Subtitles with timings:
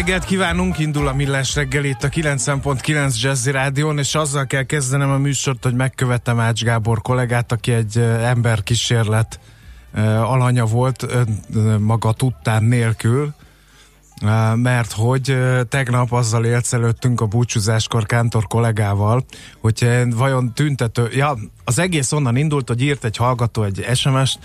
[0.00, 5.10] Reggelt kívánunk, indul a Millás reggel itt a 90.9 Jazzy Rádión, és azzal kell kezdenem
[5.10, 9.40] a műsort, hogy megkövetem Ács Gábor kollégát, aki egy emberkísérlet
[10.22, 11.06] alanya volt,
[11.78, 13.34] maga tudtán nélkül,
[14.54, 15.38] mert hogy
[15.68, 19.24] tegnap azzal élsz előttünk a búcsúzáskor Kántor kollégával,
[19.60, 24.38] hogy vajon tüntető, ja, az egész onnan indult, hogy írt egy hallgató egy SMS-t,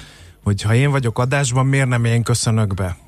[0.43, 3.04] hogy ha én vagyok adásban, miért nem én köszönök be?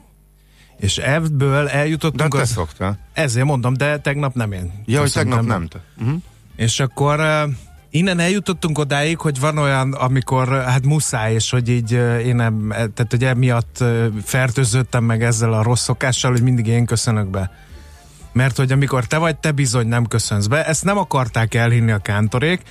[0.79, 2.31] És ebből eljutottunk...
[2.31, 2.49] De te az...
[2.49, 2.97] szoktál.
[3.13, 4.71] Ezért mondom, de tegnap nem én.
[4.85, 5.79] Ja, hogy tegnap nem te.
[5.97, 6.21] Uh-huh.
[6.55, 7.53] És akkor uh,
[7.89, 12.35] innen eljutottunk odáig, hogy van olyan, amikor uh, hát muszáj, és hogy így uh, én
[12.35, 17.27] nem, tehát hogy emiatt uh, fertőzöttem meg ezzel a rossz szokással, hogy mindig én köszönök
[17.27, 17.51] be.
[18.33, 20.65] Mert hogy amikor te vagy, te bizony nem köszönsz be.
[20.65, 22.61] Ezt nem akarták elhinni a kántorék,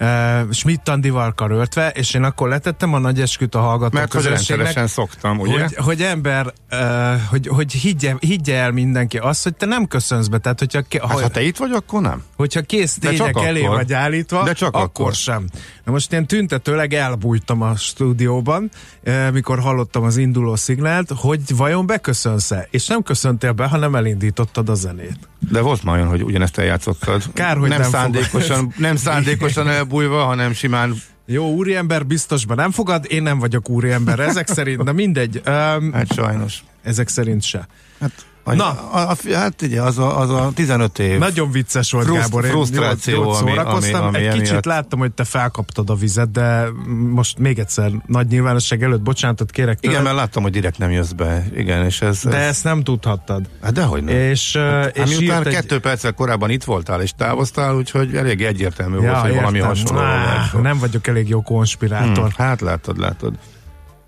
[0.00, 4.24] uh, Schmidt Andival karöltve, és én akkor letettem a nagy esküt a hallgató Mert hogy
[4.24, 5.62] rendszeresen szoktam, ugye?
[5.62, 6.80] hogy, hogy ember, uh,
[7.28, 10.38] hogy, hogy higgye, higgye el mindenki azt, hogy te nem köszönsz be.
[10.38, 12.22] Tehát, hogyha, Hát, ha te itt vagy, akkor nem.
[12.36, 13.76] hogyha kész tények elé akkor.
[13.76, 15.14] vagy állítva, De csak akkor, akkor.
[15.14, 15.48] sem.
[15.86, 18.70] Na most én tüntetőleg elbújtam a stúdióban,
[19.02, 22.68] eh, mikor hallottam az induló szignált, hogy vajon beköszönsz-e?
[22.70, 25.18] És nem köszöntél be, hanem elindítottad a zenét.
[25.50, 27.22] De volt már olyan, hogy ugyanezt eljátszottad.
[27.32, 28.74] Kár, hogy nem, nem szándékosan, fogod.
[28.78, 30.94] nem szándékosan elbújva, hanem simán
[31.26, 36.12] Jó, úriember biztosban nem fogad, én nem vagyok úriember, ezek szerint, na mindegy, um, Hát
[36.12, 36.64] sajnos.
[36.82, 37.66] ezek szerint se.
[38.00, 38.54] Hát, Na.
[38.54, 38.90] Na.
[38.92, 41.18] A, a, hát ugye, az a, az a 15 év.
[41.18, 42.44] Nagyon vicces volt, Fruszt- Gábor.
[42.44, 46.30] Én frusztráció, jót ami- ami- ami Egy kicsit emiatt- láttam, hogy te felkaptad a vizet,
[46.30, 46.66] de
[47.10, 50.90] most még egyszer nagy nyilvánosság előtt bocsánatot kérek Igen, tőled, mert láttam, hogy direkt nem
[50.90, 51.44] jössz be.
[51.56, 52.22] Igen, és ez...
[52.24, 53.48] de ez ezt nem tudhattad.
[53.62, 54.14] hát dehogy nem.
[54.16, 55.52] És, hát, és miután egy...
[55.52, 60.48] kettő perccel korábban itt voltál és távoztál, úgyhogy elég egyértelmű volt, hogy valami hasonló Á,
[60.52, 60.64] volt.
[60.64, 62.16] Nem vagyok elég jó konspirátor.
[62.32, 63.34] Hmm, hát látod, látod.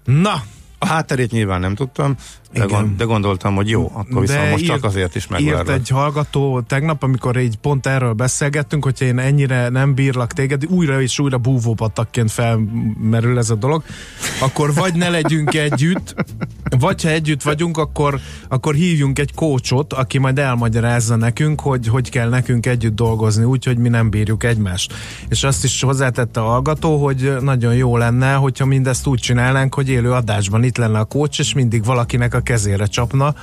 [0.04, 0.42] Na,
[0.78, 2.16] A hátterét nyilván nem tudtam,
[2.52, 2.80] de, Igen.
[2.80, 5.74] gond, de gondoltam, hogy jó, akkor viszont most csak azért is írt megvárlak.
[5.74, 11.02] egy hallgató tegnap, amikor így pont erről beszélgettünk, hogyha én ennyire nem bírlak téged, újra
[11.02, 13.82] és újra búvópatakként felmerül ez a dolog,
[14.40, 16.14] akkor vagy ne legyünk együtt,
[16.78, 22.10] vagy ha együtt vagyunk, akkor, akkor hívjunk egy kócsot, aki majd elmagyarázza nekünk, hogy hogy
[22.10, 24.94] kell nekünk együtt dolgozni, úgyhogy mi nem bírjuk egymást.
[25.28, 29.88] És azt is hozzátette a hallgató, hogy nagyon jó lenne, hogyha mindezt úgy csinálnánk, hogy
[29.88, 33.34] élő adásban itt lenne a kócs, és mindig valakinek a kezére csapna,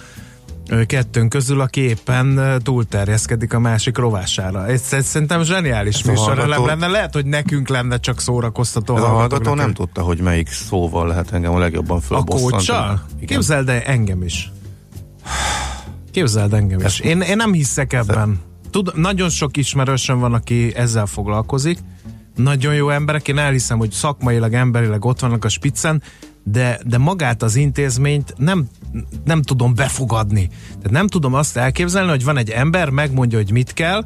[0.86, 4.68] kettőnk közül, aki éppen túlterjeszkedik a másik rovására.
[4.68, 6.88] Ez, ez szerintem zseniális a műsorelem hallgató- lenne.
[6.88, 8.96] Lehet, hogy nekünk lenne csak szórakoztató.
[8.96, 12.52] Ez a hallgató nem tudta, hogy melyik szóval lehet engem a legjobban A fölbosszantani.
[12.52, 13.06] kócsal?
[13.16, 13.28] Igen.
[13.28, 14.52] Képzeld el engem is.
[16.12, 17.00] Képzeld engem is.
[17.00, 18.40] Én, én nem hiszek ebben.
[18.72, 21.80] Tud, nagyon sok ismerősöm van, aki ezzel foglalkozik,
[22.36, 26.02] nagyon jó emberek, én elhiszem, hogy szakmailag, emberileg ott vannak a spiccen,
[26.44, 28.68] de, de magát az intézményt nem,
[29.24, 30.48] nem tudom befogadni.
[30.68, 34.04] Tehát nem tudom azt elképzelni, hogy van egy ember, megmondja, hogy mit kell,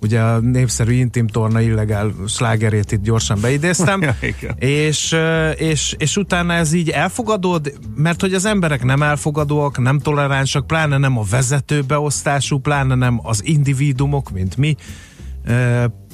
[0.00, 4.02] ugye a népszerű intim torna illegál slágerét itt gyorsan beidéztem,
[4.58, 5.16] és,
[5.54, 10.98] és, és utána ez így elfogadod, mert hogy az emberek nem elfogadóak, nem toleránsak, pláne
[10.98, 14.76] nem a vezetőbeosztású, pláne nem az individumok, mint mi,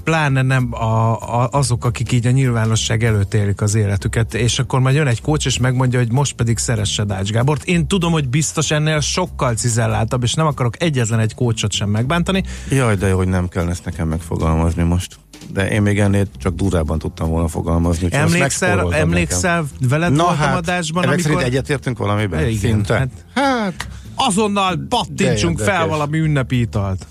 [0.07, 1.13] pláne nem a,
[1.43, 5.21] a, azok, akik így a nyilvánosság előtt élik az életüket, és akkor majd jön egy
[5.21, 7.65] kócs, és megmondja, hogy most pedig szeressed Ács Gábort.
[7.65, 12.43] Én tudom, hogy biztos ennél sokkal cizelláltabb, és nem akarok egyetlen egy kócsot sem megbántani,
[12.71, 15.19] Jaj, de jó, hogy nem kell ezt nekem megfogalmazni most.
[15.53, 18.09] De én még ennél csak durában tudtam volna fogalmazni.
[18.11, 20.17] Emlékszel, emlékszel veled nekem.
[20.17, 21.43] Na voltam hát, adásban, amikor...
[21.43, 22.49] egyetértünk valamiben?
[22.49, 22.95] Igen, Szinte?
[22.95, 27.07] hát- hát Azonnal pattintsunk fel valami ünnepi italt.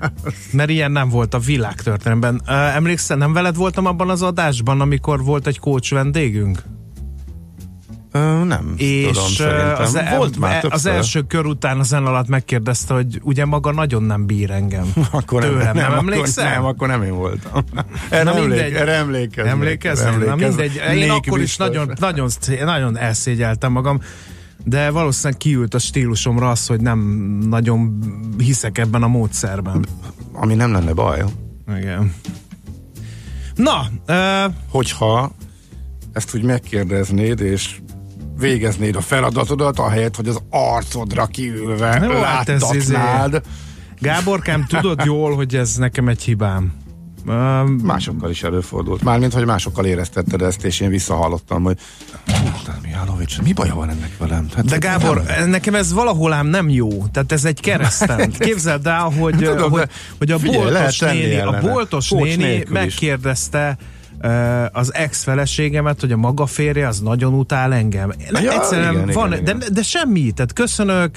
[0.52, 2.40] Mert ilyen nem volt a világtörténelemben.
[2.48, 6.62] Ö, Emlékszel, nem veled voltam abban az adásban, amikor volt egy kócs vendégünk?
[8.12, 9.82] Ö, nem És tudom, szerintem.
[9.82, 13.44] az, e- Volt már e- az első kör után a zen alatt megkérdezte, hogy ugye
[13.44, 14.92] maga nagyon nem bír engem.
[15.10, 17.64] Akkor nem, Tőlem, nem, akkor, nem, akkor nem én voltam.
[18.10, 18.72] Erre, Na emlék, mindegy.
[18.72, 19.52] erre emlékeznek.
[19.52, 20.06] Emlékeznél?
[20.08, 21.66] erre Na mindegy, én akkor is biztos.
[21.66, 22.28] nagyon, nagyon,
[22.64, 24.00] nagyon elszégyeltem magam,
[24.68, 26.98] de valószínűleg kiült a stílusomra az, hogy nem
[27.48, 27.98] nagyon
[28.38, 29.86] hiszek ebben a módszerben.
[30.32, 31.24] Ami nem lenne baj,
[31.78, 32.14] Igen.
[33.54, 35.32] Na, uh, hogyha
[36.12, 37.80] ezt úgy megkérdeznéd, és
[38.38, 43.42] végeznéd a feladatodat, ahelyett, hogy az arcodra kiülve Jó, hát ez láttatnád.
[43.98, 46.72] Gáborkám, tudod jól, hogy ez nekem egy hibám.
[47.82, 49.02] Másokkal is előfordult.
[49.02, 51.78] Mármint, hogy másokkal éreztetted ezt, és én visszahallottam, hogy
[52.44, 54.48] Úristen, Mihálovics, mi baja van ennek velem?
[54.54, 56.88] Hát, de Gábor, nem- nekem ez valahol ám nem jó.
[57.12, 58.30] Tehát ez egy keresztem.
[58.38, 59.88] Képzeld el, hogy, Tudom, hogy, de
[60.18, 62.82] hogy a figyelj, boltos néni, a boltos Coach néni nélkül is.
[62.82, 63.76] megkérdezte
[64.22, 68.12] uh, az ex-feleségemet, hogy a maga férje az nagyon utál engem.
[68.32, 69.68] Ja, egyszerűen igen, van, igen, de, igen.
[69.72, 71.16] de semmi, tehát köszönök,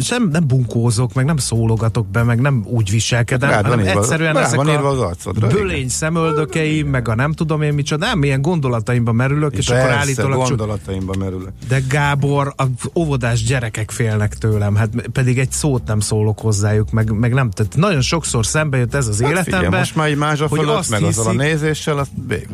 [0.00, 3.98] sem nem bunkózok, meg nem szólogatok be, meg nem úgy viselkedem, Rád van hanem írva-
[4.02, 5.58] egyszerűen rád ezek van írva az arcodra, igen.
[5.60, 9.98] bölény szemöldökeim, meg a nem tudom én micsoda, nem, milyen gondolataimba merülök, és akkor Persze,
[9.98, 11.48] állítólag csak gondolataimba merül.
[11.68, 12.64] de Gábor, a
[12.94, 17.76] óvodás gyerekek félnek tőlem, hát pedig egy szót nem szólok hozzájuk, meg, meg nem, tehát
[17.76, 19.56] nagyon sokszor szembe jött ez az Hát életembe.
[19.58, 22.10] figyelj, most már egy mázsa hogy fölött, meg azzal a hiszik- nézéssel, azt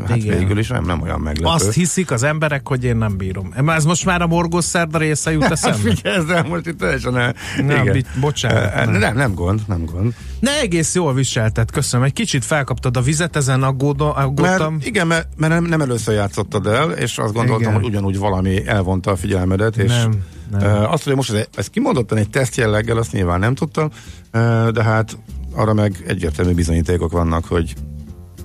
[0.09, 0.39] hát Igen.
[0.39, 1.55] végül is nem, nem olyan meglepő.
[1.55, 3.53] Azt hiszik az emberek, hogy én nem bírom.
[3.67, 5.79] Ez most már a morgós szerda része jut eszembe.
[5.91, 7.35] Figyelj, most itt teljesen el...
[7.57, 7.93] Nem, igen.
[7.93, 8.99] bi- bocsánat, nem.
[8.99, 10.15] Nem, nem gond, nem gond.
[10.41, 12.07] Ne egész jól viselted, köszönöm.
[12.07, 14.73] Egy kicsit felkaptad a vizet, ezen aggódom, aggódtam.
[14.75, 17.75] Mert, igen, mert, mert nem, nem először játszottad el, és azt gondoltam, Igen.
[17.75, 20.13] hogy ugyanúgy valami elvonta a figyelmedet, és Nem,
[20.51, 20.91] nem.
[20.91, 23.91] azt, hogy most ez, ez kimondottan egy teszt jelleggel, azt nyilván nem tudtam,
[24.73, 25.19] de hát
[25.55, 27.75] arra meg egyértelmű bizonyítékok vannak, hogy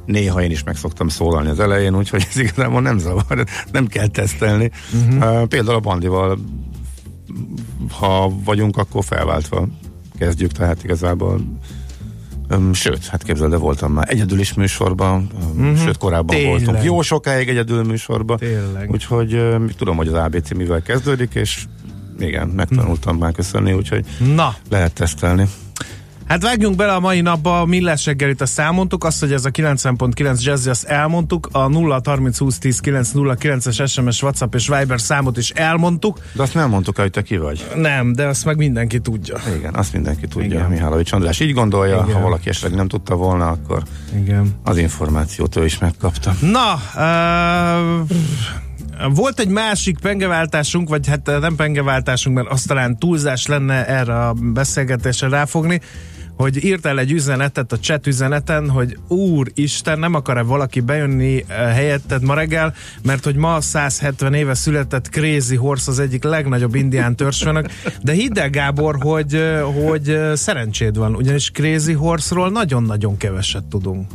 [0.06, 4.08] néha én is meg szoktam szólalni az elején, úgyhogy ez igazából nem zavar, nem kell
[4.08, 4.72] tesztelni.
[4.94, 5.48] Uh-huh.
[5.48, 6.40] Például a bandival,
[8.00, 9.68] ha vagyunk, akkor felváltva
[10.18, 11.42] kezdjük, tehát igazából
[12.74, 15.76] sőt, hát képzeld, de voltam már egyedül is műsorban, öm, Mhm.
[15.76, 16.52] sőt, korábban Tényleg.
[16.64, 18.38] voltunk jó sokáig egyedül műsorban.
[18.38, 18.90] Tényleg.
[18.92, 19.42] Úgyhogy
[19.78, 21.64] tudom, hogy az ABC mivel kezdődik, és
[22.20, 24.06] igen, megtanultam már köszönni, úgyhogy
[24.36, 25.48] Na, lehet tesztelni.
[26.32, 29.50] Hát vágjunk bele a mai napba, a millás reggelit azt elmondtuk, azt, hogy ez a
[29.50, 35.02] 90.9 Jazzy, azt elmondtuk, a 0 30 20 10 909 es SMS, WhatsApp és Viber
[35.02, 36.20] számot is elmondtuk.
[36.34, 37.66] De azt nem mondtuk el, hogy te ki vagy.
[37.76, 39.38] Nem, de azt meg mindenki tudja.
[39.58, 40.58] Igen, azt mindenki tudja, Igen.
[40.58, 40.70] Igen.
[40.70, 42.16] Mihálovics András így gondolja, Igen.
[42.16, 43.84] ha valaki esetleg nem tudta volna, akkor
[44.16, 44.56] Igen.
[44.64, 46.36] az információt ő is megkapta.
[46.42, 48.10] Na, uh,
[49.14, 54.34] volt egy másik pengeváltásunk, vagy hát nem pengeváltásunk, mert azt talán túlzás lenne erre a
[54.34, 55.82] beszélgetésre ráfogni,
[56.42, 62.24] hogy írtál egy üzenetet a chat üzeneten, hogy úristen, nem akar-e valaki bejönni eh, helyetted
[62.24, 67.66] ma reggel, mert hogy ma 170 éve született Crazy Horse az egyik legnagyobb indián törzsfőnök,
[68.02, 73.64] de hidd el Gábor, hogy, eh, hogy eh, szerencséd van, ugyanis Crazy Horse-ról nagyon-nagyon keveset
[73.64, 74.12] tudunk.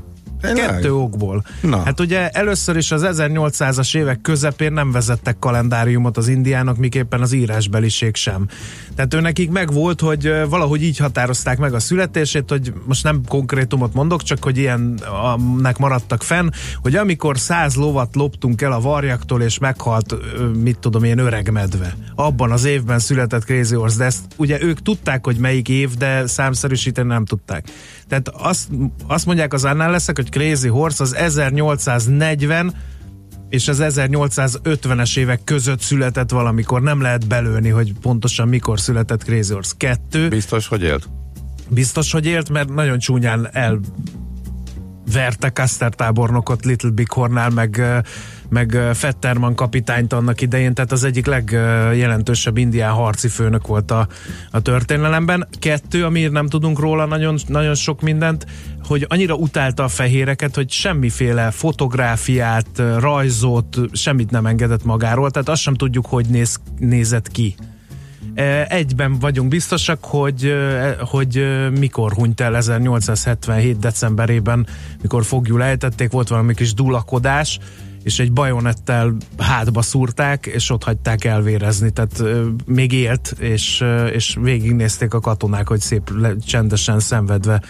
[0.55, 0.75] Tényleg?
[0.75, 1.45] Kettő okból.
[1.61, 1.83] Na.
[1.83, 7.33] Hát ugye először is az 1800-as évek közepén nem vezettek kalendáriumot az indiánok, miképpen az
[7.33, 8.47] írásbeliség sem.
[8.95, 13.21] Tehát ő nekik meg volt, hogy valahogy így határozták meg a születését, hogy most nem
[13.29, 16.49] konkrétumot mondok, csak hogy ilyennek maradtak fenn,
[16.83, 20.15] hogy amikor száz lovat loptunk el a varjaktól, és meghalt,
[20.62, 21.97] mit tudom én, öreg medve.
[22.15, 26.26] Abban az évben született Crazy Horse, de ezt ugye ők tudták, hogy melyik év, de
[26.26, 27.65] számszerűsíteni nem tudták.
[28.09, 28.69] Tehát azt,
[29.07, 32.75] azt mondják az annál leszek, hogy Crazy Horse az 1840
[33.49, 36.83] és az 1850-es évek között született valamikor.
[36.83, 39.73] Nem lehet belőni, hogy pontosan mikor született Crazy Horse.
[39.77, 41.09] Kettő, Biztos, hogy élt?
[41.69, 43.81] biztos, hogy élt, mert nagyon csúnyán el
[45.13, 47.83] verte Custer tábornokot Little Big Hornál, meg,
[48.49, 54.09] meg Fetterman kapitányt annak idején, tehát az egyik legjelentősebb indián harci főnök volt a,
[54.50, 55.49] a történelemben.
[55.59, 58.47] Kettő, amiért nem tudunk róla nagyon, nagyon sok mindent,
[58.85, 65.62] hogy annyira utálta a fehéreket, hogy semmiféle fotográfiát, rajzot, semmit nem engedett magáról, tehát azt
[65.62, 67.55] sem tudjuk, hogy néz, nézett ki.
[68.69, 70.55] Egyben vagyunk biztosak, hogy,
[71.00, 71.47] hogy
[71.79, 73.79] mikor hunyt el 1877.
[73.79, 74.67] decemberében,
[75.03, 77.59] mikor fogjul ejtették, volt valami kis dulakodás,
[78.07, 82.23] és egy bajonettel hátba szúrták, és ott hagyták elvérezni, tehát
[82.67, 86.11] még élt, és, és végignézték a katonák, hogy szép
[86.47, 87.63] csendesen szenvedve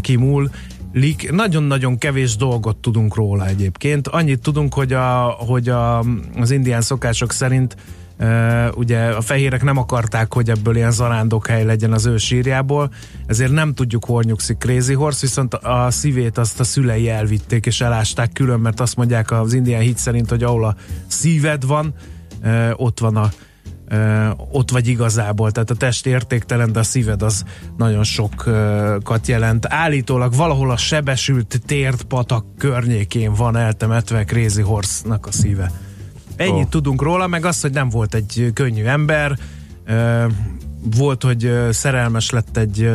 [0.00, 0.50] kimúl.
[0.92, 4.08] Lik, nagyon-nagyon kevés dolgot tudunk róla egyébként.
[4.08, 5.98] Annyit tudunk, hogy, a, hogy a,
[6.36, 7.76] az indián szokások szerint
[8.74, 12.90] ugye a fehérek nem akarták, hogy ebből ilyen zarándokhely legyen az ő sírjából,
[13.26, 17.80] ezért nem tudjuk, hol nyugszik Crazy Horse, viszont a szívét azt a szülei elvitték és
[17.80, 21.94] elásták külön, mert azt mondják az indián hit szerint, hogy ahol a szíved van,
[22.76, 23.30] ott van a
[24.50, 27.44] ott vagy igazából, tehát a test értéktelen, de a szíved az
[27.76, 29.66] nagyon sokat jelent.
[29.68, 35.70] Állítólag valahol a sebesült tért patak környékén van eltemetve Crazy Horse-nak a szíve.
[36.40, 39.38] Ennyit tudunk róla, meg azt, hogy nem volt egy könnyű ember,
[40.96, 42.90] volt, hogy szerelmes lett egy,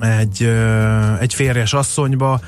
[0.00, 0.42] egy,
[1.20, 2.40] egy férjes asszonyba,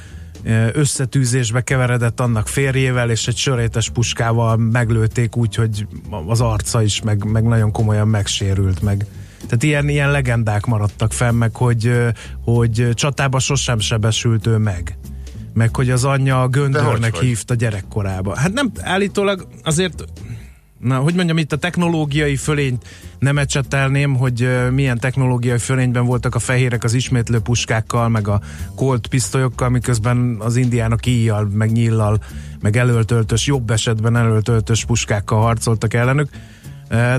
[0.73, 5.87] összetűzésbe keveredett annak férjével, és egy sörétes puskával meglőtték úgy, hogy
[6.27, 9.07] az arca is meg, meg nagyon komolyan megsérült meg.
[9.43, 11.93] Tehát ilyen, ilyen legendák maradtak fenn, meg hogy,
[12.45, 14.99] hogy csatába sosem sebesült ő meg
[15.59, 18.37] meg hogy az anyja a göndörnek hívta gyerekkorába.
[18.37, 20.05] Hát nem, állítólag azért
[20.79, 22.85] na, hogy mondjam, itt a technológiai fölényt
[23.19, 28.41] nem ecsetelném, hogy milyen technológiai fölényben voltak a fehérek az ismétlő puskákkal, meg a
[28.75, 32.19] kolt pisztolyokkal, miközben az indiánok íjjal, meg nyillal,
[32.61, 36.29] meg előtöltös, jobb esetben előtöltös puskákkal harcoltak ellenük.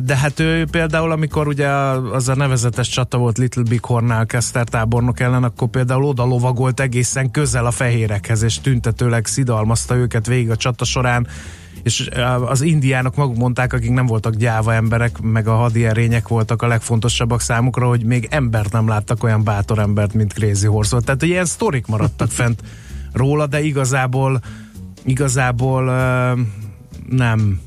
[0.03, 4.67] De hát ő például, amikor ugye az a nevezetes csata volt Little Big Hornnál Kester
[4.67, 10.49] tábornok ellen, akkor például oda lovagolt egészen közel a fehérekhez, és tüntetőleg szidalmazta őket végig
[10.49, 11.27] a csata során,
[11.83, 12.09] és
[12.45, 17.41] az indiánok maguk mondták, akik nem voltak gyáva emberek, meg a hadierények voltak a legfontosabbak
[17.41, 20.99] számukra, hogy még embert nem láttak olyan bátor embert, mint Crazy Horse.
[20.99, 22.63] Tehát ilyen sztorik maradtak fent
[23.13, 24.41] róla, de igazából
[25.03, 25.83] igazából
[27.09, 27.59] nem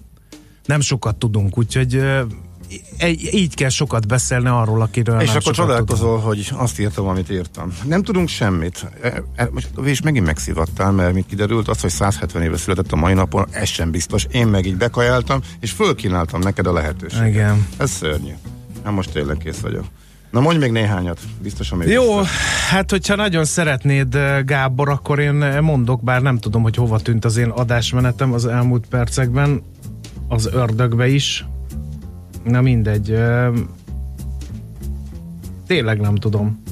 [0.64, 2.02] nem sokat tudunk, úgyhogy
[3.32, 7.72] így kell sokat beszélni arról, akiről És nem akkor csodálkozol, hogy azt írtam, amit írtam.
[7.84, 8.86] Nem tudunk semmit.
[9.02, 9.50] E, e,
[9.84, 13.68] és megint megszivattál, mert mint kiderült, az, hogy 170 éve született a mai napon, ez
[13.68, 14.26] sem biztos.
[14.30, 17.28] Én meg így bekajáltam, és fölkínáltam neked a lehetőséget.
[17.28, 17.66] Igen.
[17.76, 18.32] Ez szörnyű.
[18.84, 19.84] Hát most tényleg kész vagyok.
[20.30, 22.36] Na mondj még néhányat, biztosan még Jó, biztos.
[22.70, 27.36] hát hogyha nagyon szeretnéd, Gábor, akkor én mondok, bár nem tudom, hogy hova tűnt az
[27.36, 29.62] én adásmenetem az elmúlt percekben
[30.32, 31.46] az ördögbe is.
[32.44, 33.18] Na mindegy.
[35.66, 36.62] Tényleg nem tudom.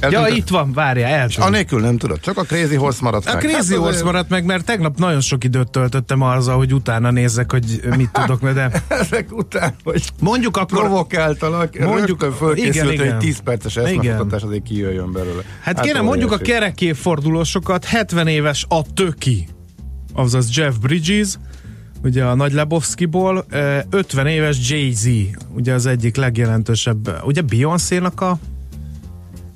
[0.00, 1.46] Ez ja, itt van, várja, eltűnt.
[1.46, 3.44] Anélkül nem tudod, csak a Crazy Horse maradt a meg.
[3.44, 7.10] A Crazy hát, Horse maradt meg, mert tegnap nagyon sok időt töltöttem azzal, hogy utána
[7.10, 8.70] nézzek, hogy mit tudok, de...
[8.88, 10.78] Ezek után, hogy mondjuk akkor...
[10.78, 15.42] Provokáltalak, mondjuk, fölkészült, igen, hogy 10 perces eszmefutatás azért kijöjjön belőle.
[15.62, 19.48] Hát, hát kéne mondjuk a kerekéfordulósokat, 70 éves a töki,
[20.12, 21.38] azaz Jeff Bridges,
[22.02, 23.44] ugye a Nagy Lebowski-ból,
[23.90, 25.08] 50 éves Jay-Z,
[25.54, 28.38] ugye az egyik legjelentősebb, ugye Beyoncé-nak a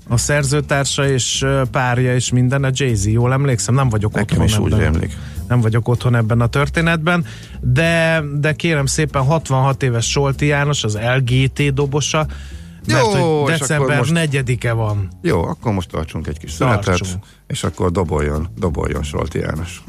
[0.09, 4.55] a szerzőtársa és párja és minden a Jay-Z, jól emlékszem, nem vagyok Nekem otthon is
[4.55, 4.65] ebben.
[4.65, 5.17] úgy rémlik.
[5.49, 7.25] Nem vagyok otthon ebben a történetben,
[7.61, 12.27] de, de kérem szépen 66 éves Solti János, az LGT dobosa,
[12.87, 14.13] mert Jó, hogy december most...
[14.15, 15.09] 4-e van.
[15.23, 19.83] Jó, akkor most tartsunk egy kis szünetet, és akkor doboljon, doboljon Solti János.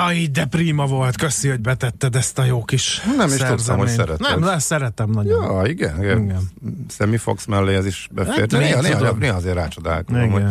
[0.00, 3.88] Jaj, de prima volt, köszi, hogy betetted ezt a jó kis Nem is tudtam, hogy
[3.88, 4.20] szereted.
[4.20, 5.52] Nem, de szeretem nagyon.
[5.52, 6.02] Ja, igen.
[6.02, 6.22] igen.
[6.22, 6.50] Igen.
[6.88, 8.52] Sammy Fox mellé ez is befért.
[8.52, 9.18] Hát, néha, néha, tudom.
[9.18, 10.42] néha azért rácsodálkozom, hogy,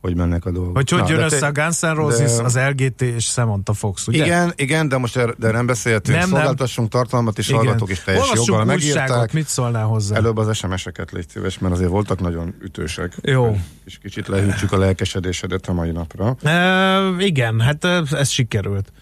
[0.00, 0.76] hogy mennek a dolgok.
[0.76, 4.24] Hogy hogy jön össze a Guns N' Roses, de- az LGT és Samantha Fox, ugye?
[4.24, 6.18] Igen, igen, de most er, de nem beszéltünk.
[6.18, 6.38] Nem, nem.
[6.38, 7.60] Szolgáltassunk tartalmat, és Igen.
[7.60, 9.32] hallgatók is teljes Olvassuk joggal megírták.
[9.32, 10.16] mit szólnál hozzá?
[10.16, 13.12] Előbb az SMS-eket légy szíves, mert azért voltak nagyon ütősek.
[13.22, 13.56] Jó.
[13.84, 16.36] És kicsit lehűtsük a lelkesedésedet a mai napra.
[16.42, 18.92] E, igen, hát ez sikerült.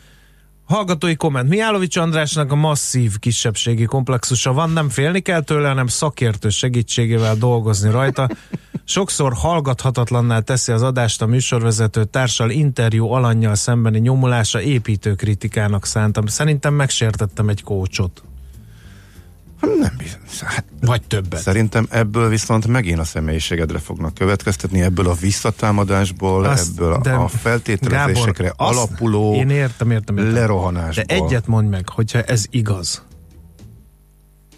[0.67, 1.49] Hallgatói komment.
[1.49, 7.91] Mihálovics Andrásnak a masszív kisebbségi komplexusa van, nem félni kell tőle, hanem szakértő segítségével dolgozni
[7.91, 8.29] rajta.
[8.85, 16.27] Sokszor hallgathatatlanná teszi az adást a műsorvezető társal interjú alanyjal szembeni nyomulása építő kritikának szántam.
[16.27, 18.23] Szerintem megsértettem egy kócsot.
[19.61, 20.21] Nem bizony.
[20.45, 21.41] Hát, Vagy többet.
[21.41, 27.29] Szerintem ebből viszont megint a személyiségedre fognak következtetni, ebből a visszatámadásból, Azt- ebből a, a
[27.29, 30.33] feltételezésekre Gábor, azt- alapuló Én értem, értem, értem.
[30.35, 31.05] lerohanásból.
[31.07, 33.05] De egyet mondj meg, hogyha ez igaz,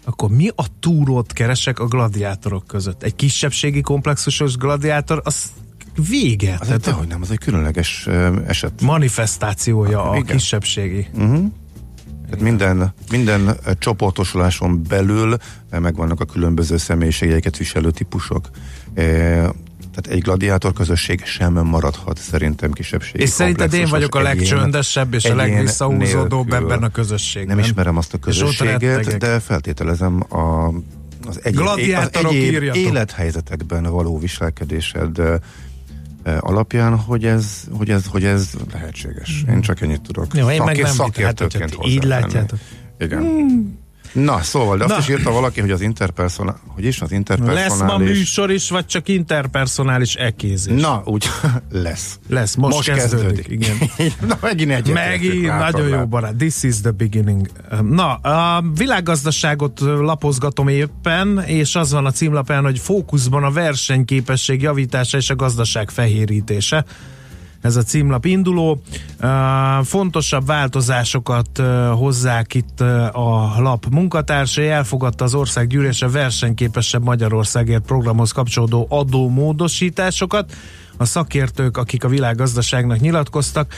[0.05, 3.03] akkor mi a túrót keresek a gladiátorok között?
[3.03, 5.43] Egy kisebbségi komplexusos gladiátor, az
[6.09, 6.57] vége.
[6.59, 8.07] Az Tehát egy, hogy nem, az egy különleges
[8.47, 8.81] eset.
[8.81, 10.35] manifestációja a Igen.
[10.37, 11.07] kisebbségi.
[12.29, 15.37] Tehát minden, minden ö, csoportosuláson belül
[15.71, 18.49] ö, megvannak a különböző személyiségeiket viselő típusok.
[18.93, 19.03] E,
[19.93, 25.25] Tehát egy gladiátor közösség sem maradhat szerintem kisebbségi És szerinted én vagyok a legcsöndesebb és
[25.25, 27.55] a legvisszahúzódóbb ebben a közösségben.
[27.55, 30.67] Nem ismerem azt a közösséget, de feltételezem a,
[31.27, 32.81] az egyéb, az egyéb írjatok.
[32.81, 35.21] élethelyzetekben való viselkedésed
[36.39, 39.45] alapján, hogy ez, hogy ez, hogy ez lehetséges.
[39.49, 40.25] Én csak ennyit tudok.
[40.33, 42.59] Jó, én meg nem szakértőként hát, így látjátok.
[42.99, 43.23] Igen.
[44.11, 44.99] Na, szóval, de azt Na.
[44.99, 47.69] is írta valaki, hogy az interpersonál, hogy is az interpersonális...
[47.69, 50.81] Lesz ma műsor is, vagy csak interpersonális ekézés?
[50.81, 51.29] Na, úgy
[51.71, 52.19] lesz.
[52.29, 53.47] Lesz, most, most kezdődik.
[53.47, 53.77] Igen.
[54.27, 56.35] Na, megint egyet Megint nagyon jó barát.
[56.35, 57.47] This is the beginning.
[57.81, 65.17] Na, a világgazdaságot lapozgatom éppen, és az van a címlapján, hogy fókuszban a versenyképesség javítása
[65.17, 66.85] és a gazdaság fehérítése.
[67.61, 68.81] Ez a címlap induló.
[69.83, 71.61] Fontosabb változásokat
[71.93, 72.79] hozzák itt
[73.11, 74.67] a lap munkatársai.
[74.67, 80.53] Elfogadta az országgyűlés a versenyképesebb Magyarországért programhoz kapcsolódó adómódosításokat.
[80.97, 83.73] A szakértők, akik a világgazdaságnak nyilatkoztak,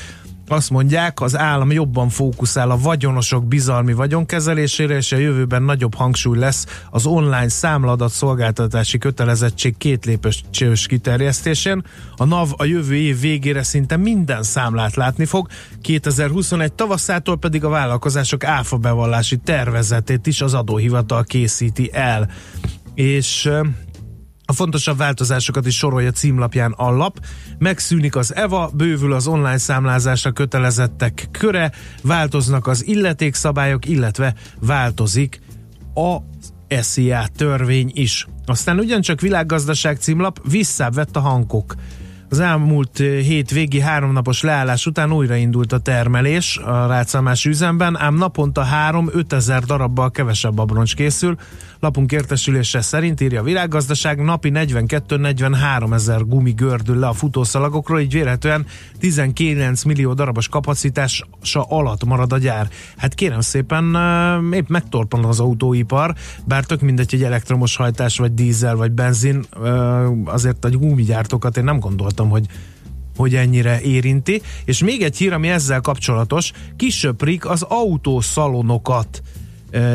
[0.51, 6.37] azt mondják, az állam jobban fókuszál a vagyonosok bizalmi vagyonkezelésére, és a jövőben nagyobb hangsúly
[6.37, 11.83] lesz az online számladat szolgáltatási kötelezettség két lépcsős kiterjesztésén.
[12.15, 15.47] A NAV a jövő év végére szinte minden számlát látni fog,
[15.81, 22.29] 2021 tavaszától pedig a vállalkozások áfa bevallási tervezetét is az adóhivatal készíti el.
[22.93, 23.49] És
[24.51, 27.19] a fontosabb változásokat is sorolja címlapján a lap.
[27.59, 31.71] Megszűnik az EVA, bővül az online számlázásra kötelezettek köre,
[32.03, 35.41] változnak az illetékszabályok, illetve változik
[35.93, 36.17] a
[36.81, 38.27] SZIA törvény is.
[38.45, 41.75] Aztán ugyancsak világgazdaság címlap visszavett a hankok.
[42.31, 48.15] Az elmúlt eh, hét végi háromnapos leállás után újraindult a termelés a rácalmási üzemben, ám
[48.15, 51.35] naponta 3-5 ezer darabbal kevesebb abroncs készül.
[51.79, 58.13] Lapunk értesülése szerint írja a világgazdaság, napi 42-43 ezer gumi gördül le a futószalagokról, így
[58.13, 58.65] vélhetően
[58.99, 61.25] 19 millió darabos kapacitása
[61.67, 62.67] alatt marad a gyár.
[62.97, 66.15] Hát kérem szépen, eh, épp megtorpan az autóipar,
[66.45, 71.63] bár tök mindegy, hogy elektromos hajtás, vagy dízel, vagy benzin, eh, azért a gumigyártókat én
[71.63, 72.45] nem gondoltam, hogy
[73.17, 74.41] hogy ennyire érinti.
[74.65, 79.21] És még egy hír, ami ezzel kapcsolatos, kisöprik az autószalonokat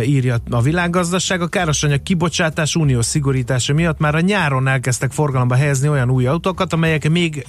[0.03, 1.41] írja a világgazdaság.
[1.41, 6.73] A károsanyag kibocsátás uniós szigorítása miatt már a nyáron elkezdtek forgalomba helyezni olyan új autókat,
[6.73, 7.47] amelyek még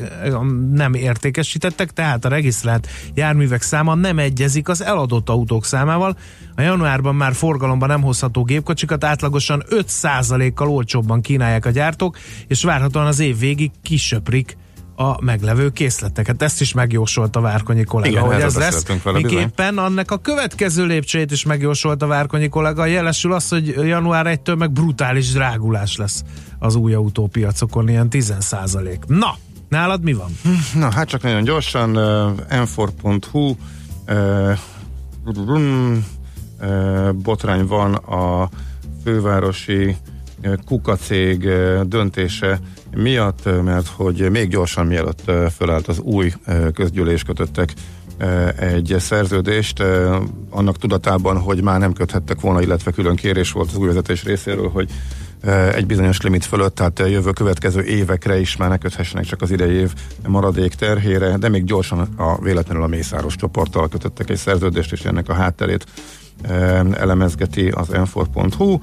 [0.72, 6.18] nem értékesítettek, tehát a regisztrált járművek száma nem egyezik az eladott autók számával.
[6.56, 13.06] A januárban már forgalomba nem hozható gépkocsikat átlagosan 5%-kal olcsóbban kínálják a gyártók, és várhatóan
[13.06, 14.58] az év végig kisöprik
[15.00, 16.42] a meglevő készleteket.
[16.42, 18.86] Ezt is megjósolt a Várkonyi kollega, Igen, hogy erről ez lesz.
[19.04, 19.38] vele, bizony.
[19.38, 22.86] Miképpen annak a következő lépcsőjét is megjósolt a Várkonyi kollega.
[22.86, 26.24] Jelesül az, hogy január 1-től meg brutális drágulás lesz
[26.60, 29.36] az új autópiacokon, ilyen 10% Na,
[29.70, 30.38] nálad mi van?
[30.74, 33.56] Na, hát csak nagyon gyorsan, uh, m4.hu
[34.08, 34.58] uh,
[36.62, 38.50] uh, botrány van a
[39.04, 39.96] fővárosi
[40.44, 42.60] uh, kukacég uh, döntése
[42.98, 46.34] miatt, mert hogy még gyorsan mielőtt fölállt az új
[46.74, 47.74] közgyűlés kötöttek
[48.60, 49.84] egy szerződést,
[50.50, 54.70] annak tudatában, hogy már nem köthettek volna, illetve külön kérés volt az új vezetés részéről,
[54.70, 54.90] hogy
[55.74, 59.52] egy bizonyos limit fölött, tehát a jövő következő évekre is már ne köthessenek csak az
[59.52, 59.94] idei év
[60.28, 65.30] maradék terhére, de még gyorsan a véletlenül a Mészáros csoporttal kötöttek egy szerződést, és ennek
[65.30, 65.86] a hátterét
[66.94, 68.80] elemezgeti az m4.hu, uh,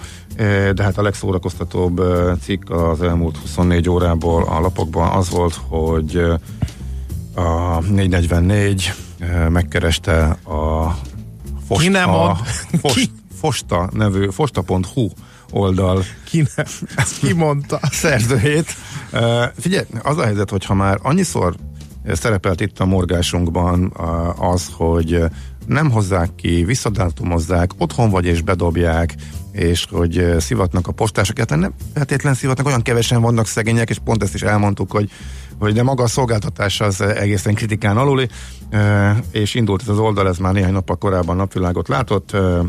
[0.70, 6.16] de hát a legszórakoztatóbb uh, cikk az elmúlt 24 órából a lapokban az volt, hogy
[6.16, 6.40] uh,
[7.34, 10.96] a 444 uh, megkereste a
[11.68, 12.36] Ki nem mond?
[12.80, 13.10] Fost, Ki?
[13.40, 15.08] Fosta nevű, fosta.hu
[15.50, 16.62] oldal Ki, ne,
[16.96, 17.80] ezt ki mondta?
[17.90, 18.74] szerzőjét.
[19.12, 21.54] Uh, figyelj, az a helyzet, hogy ha már annyiszor
[22.12, 23.92] szerepelt itt a morgásunkban
[24.38, 25.24] az, hogy
[25.66, 29.14] nem hozzák ki, visszadátumozzák, otthon vagy és bedobják,
[29.52, 33.98] és hogy uh, szivatnak a postások, hát nem feltétlen szivatnak, olyan kevesen vannak szegények, és
[34.04, 35.10] pont ezt is elmondtuk, hogy
[35.58, 38.28] hogy de maga a szolgáltatás az egészen kritikán aluli,
[38.72, 42.66] uh, és indult ez az oldal, ez már néhány nappal korábban napvilágot látott, uh,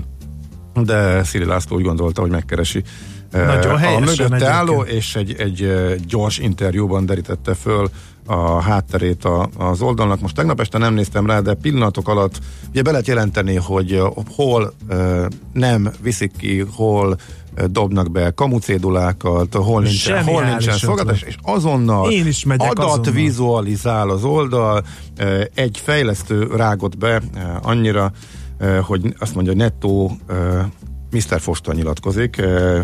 [0.84, 2.84] de Szili László úgy gondolta, hogy megkeresi
[3.32, 4.44] eh, Nagyon a mögötte egyébként.
[4.44, 7.90] álló, és egy, egy eh, gyors interjúban derítette föl
[8.26, 10.22] a hátterét a, az oldalnak.
[10.22, 14.02] Most tegnap este nem néztem rá, de pillanatok alatt ugye be lehet jelenteni, hogy
[14.36, 14.74] hol
[15.54, 17.18] nem viszik ki, hol
[17.68, 23.12] dobnak be kamucédulákat, hol nincsen, hol nincsen szolgáltatás, és azonnal Én is adat azonnal.
[23.12, 24.84] vizualizál az oldal,
[25.54, 27.22] egy fejlesztő rágott be
[27.62, 28.12] annyira,
[28.82, 30.18] hogy azt mondja, hogy nettó
[31.16, 31.40] Mr.
[31.40, 32.82] Foster nyilatkozik, eh,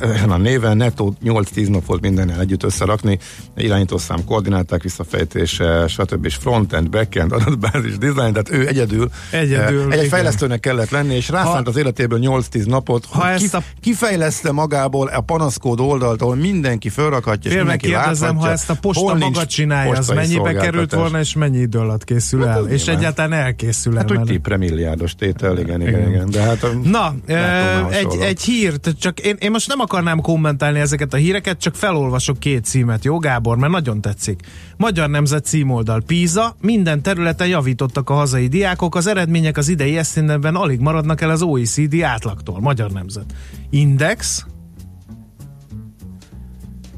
[0.00, 3.18] ezen a néven netto 8-10 nap volt mindennel együtt összerakni,
[3.56, 6.24] irányítószám, koordináták visszafejtése, stb.
[6.24, 11.14] és frontend, backend, adatbázis, design, tehát ő egyedül, Egyedül, eh, egy, egy fejlesztőnek kellett lenni,
[11.14, 15.20] és rászánt Ha- az életéből 8-10 napot, Ha hogy ezt ki, a- kifejleszte magából a
[15.20, 20.08] panaszkód oldalt, ahol mindenki fölrakhatja, és mindenki kérdezem, ha ezt a posta maga csinálja, az
[20.08, 22.66] mennyibe került volna, és mennyi idő alatt készül el?
[22.68, 22.96] És nyilván.
[22.96, 23.98] egyáltalán elkészül el.
[23.98, 26.10] Hát, hogy tipre milliárdos tétel, igen, igen, Igen.
[26.10, 26.30] igen.
[26.30, 31.14] De hát, Na, látom egy, egy hírt, csak én, én most nem akarnám kommentálni ezeket
[31.14, 34.40] a híreket, csak felolvasok két címet, jó Gábor, mert nagyon tetszik.
[34.76, 40.54] Magyar Nemzet címoldal Píza, minden területen javítottak a hazai diákok, az eredmények az idei esztendőben
[40.54, 42.60] alig maradnak el az OECD átlagtól.
[42.60, 43.34] Magyar Nemzet.
[43.70, 44.46] Index,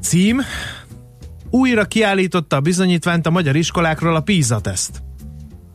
[0.01, 0.41] cím,
[1.49, 5.03] újra kiállította a bizonyítványt a magyar iskolákról a PISA teszt.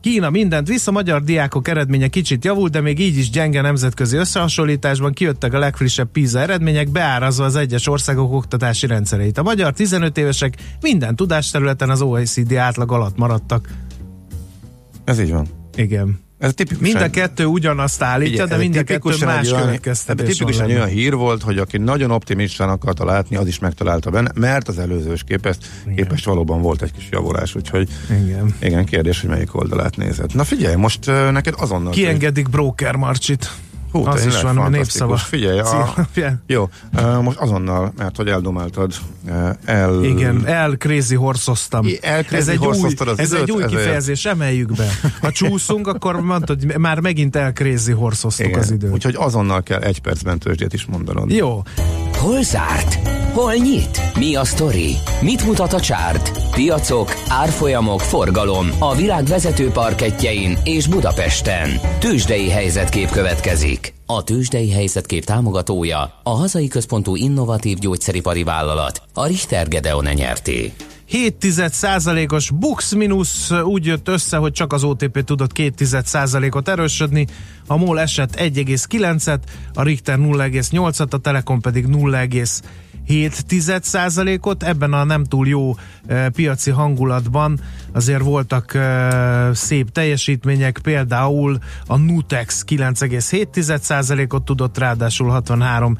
[0.01, 5.13] Kína mindent vissza, magyar diákok eredménye kicsit javult, de még így is gyenge nemzetközi összehasonlításban
[5.13, 9.37] kijöttek a legfrissebb PISA eredmények, beárazva az egyes országok oktatási rendszereit.
[9.37, 13.69] A magyar 15 évesek minden tudásterületen az OECD átlag alatt maradtak.
[15.03, 15.47] Ez így van.
[15.75, 16.19] Igen.
[16.41, 20.37] Ez tipikusan, Mind a kettő ugyanazt állítja, Figyelj, de mind a kettő más olyan- következtetés
[20.37, 24.67] tipikusan olyan hír volt, hogy aki nagyon optimistán akarta látni, az is megtalálta benne, mert
[24.67, 25.57] az előzős képest,
[25.95, 27.89] képest valóban volt egy kis javulás, úgyhogy
[28.25, 28.55] Igen.
[28.61, 30.35] igen, kérdés, hogy melyik oldalát nézed.
[30.35, 31.91] Na figyelj, most neked azonnal...
[31.91, 33.51] Kiengedik Broker Marcsit.
[33.91, 35.17] Hú, az is van, népszava.
[35.17, 35.93] Figyelj, a,
[36.47, 36.69] jó,
[37.21, 38.93] most azonnal, mert hogy eldomáltad,
[39.65, 40.03] el...
[40.03, 41.85] Igen, el crazy horszoztam.
[41.87, 44.87] I- el crazy ez egy új, az ez egy időt, új ezért- kifejezés, emeljük be.
[45.21, 48.91] Ha csúszunk, akkor mondtad, hogy már megint el crazy horszoztuk Igen, az időt.
[48.91, 51.31] úgyhogy azonnal kell egy percben tőzsdét is mondanod.
[51.31, 51.63] Jó,
[52.17, 53.09] Hol zárt?
[53.33, 54.01] Hol nyit?
[54.17, 54.95] Mi a sztori?
[55.21, 56.31] Mit mutat a csárt?
[56.51, 61.69] Piacok, árfolyamok, forgalom a világ vezető parketjein és Budapesten.
[61.99, 63.80] Tőzsdei helyzetkép következik
[64.15, 70.73] a tőzsdei helyzetkép támogatója, a hazai központú innovatív gyógyszeripari vállalat, a Richter Gedeon e nyerté.
[71.11, 77.27] 7,1%-os bux minusz úgy jött össze, hogy csak az OTP tudott 2,1%-ot erősödni,
[77.67, 79.39] a MOL esett 1,9-et,
[79.73, 82.25] a Richter 0,8-at, a Telekom pedig 0,
[83.07, 84.63] 7%-ot.
[84.63, 85.75] Ebben a nem túl jó
[86.31, 87.59] piaci hangulatban
[87.91, 88.77] azért voltak
[89.53, 95.97] szép teljesítmények, például a Nutex 9,7%-ot tudott, ráadásul 63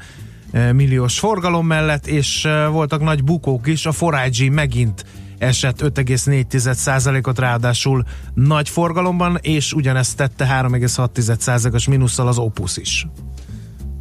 [0.72, 5.04] milliós forgalom mellett, és voltak nagy bukók is, a Forágyi megint
[5.38, 13.06] esett 5,4%-ot, ráadásul nagy forgalomban, és ugyanezt tette 3,6%-os mínusszal az Opus is.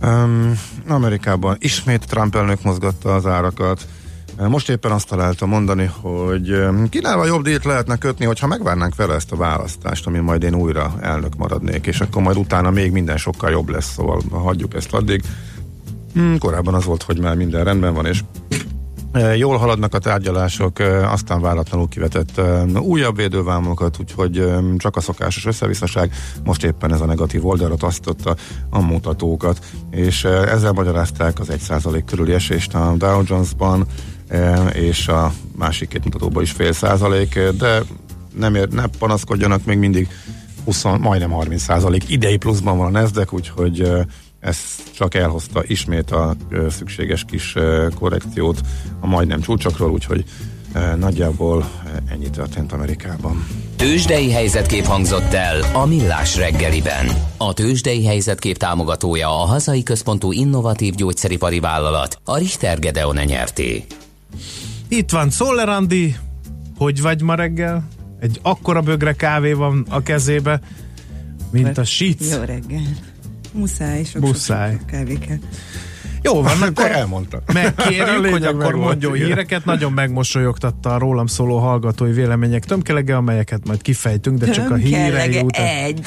[0.03, 3.87] Um, Amerikában ismét Trump elnök mozgatta az árakat.
[4.37, 6.55] Most éppen azt találta mondani, hogy
[6.89, 10.93] kínálva jobb dílt lehetne kötni, hogyha megvárnánk vele ezt a választást, ami majd én újra
[11.01, 15.21] elnök maradnék, és akkor majd utána még minden sokkal jobb lesz, szóval hagyjuk ezt addig.
[16.13, 18.23] Hmm, korábban az volt, hogy már minden rendben van, és
[19.35, 22.41] Jól haladnak a tárgyalások, aztán váratlanul kivetett
[22.79, 24.45] újabb védővámokat, úgyhogy
[24.77, 28.35] csak a szokásos összevisszaság, most éppen ez a negatív oldalra tasztotta
[28.69, 33.85] a mutatókat, és ezzel magyarázták az 1% körüli esést a Dow Jones-ban,
[34.73, 37.81] és a másik két mutatóban is fél százalék, de
[38.35, 40.07] nem ér, ne panaszkodjanak, még mindig
[40.63, 43.91] 20, majdnem 30 százalék idei pluszban van a Nasdaq, úgyhogy
[44.41, 44.57] ez
[44.95, 46.35] csak elhozta ismét a
[46.69, 47.55] szükséges kis
[47.95, 48.61] korrekciót
[48.99, 50.23] a majdnem csúcsokról, úgyhogy
[50.97, 51.69] nagyjából
[52.09, 53.47] ennyi történt Amerikában.
[53.75, 57.07] Tőzsdei helyzetkép hangzott el a Millás reggeliben.
[57.37, 63.85] A Tőzsdei helyzetkép támogatója a hazai központú innovatív gyógyszeripari vállalat, a Richter Gedeon nyerté.
[64.87, 66.15] Itt van Szoller Andi,
[66.77, 67.87] hogy vagy ma reggel?
[68.19, 70.61] Egy akkora bögre kávé van a kezébe,
[71.51, 72.31] mint a sic.
[72.31, 72.81] Jó reggel.
[73.51, 74.77] Muszáj, sok Muszáj.
[74.89, 75.39] sok.
[76.23, 77.41] Jó van, Te akkor elmondtad.
[77.53, 79.27] megkérjük, hogy akkor mondjon igen.
[79.27, 79.65] híreket.
[79.65, 85.39] Nagyon megmosolyogtatta a rólam szóló hallgatói vélemények tömkelege, amelyeket majd kifejtünk, de csak a hírei
[85.39, 85.65] után.
[85.65, 86.05] egy.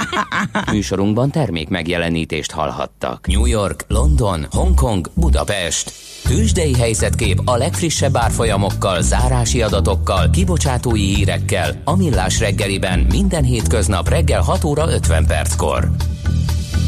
[0.72, 3.26] Műsorunkban termék megjelenítést hallhattak.
[3.26, 5.92] New York, London, Hongkong, Budapest.
[6.24, 14.40] Tőzsdei helyzetkép a legfrissebb árfolyamokkal, zárási adatokkal, kibocsátói hírekkel, a Millás reggeliben minden hétköznap reggel
[14.40, 15.90] 6 óra 50 perckor.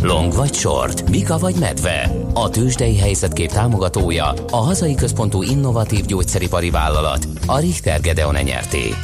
[0.03, 2.11] Long vagy short, Mika vagy medve.
[2.35, 8.95] A tőzsdei helyzetkép támogatója, a hazai központú innovatív gyógyszeripari vállalat, a Richter Gedeon nyerté.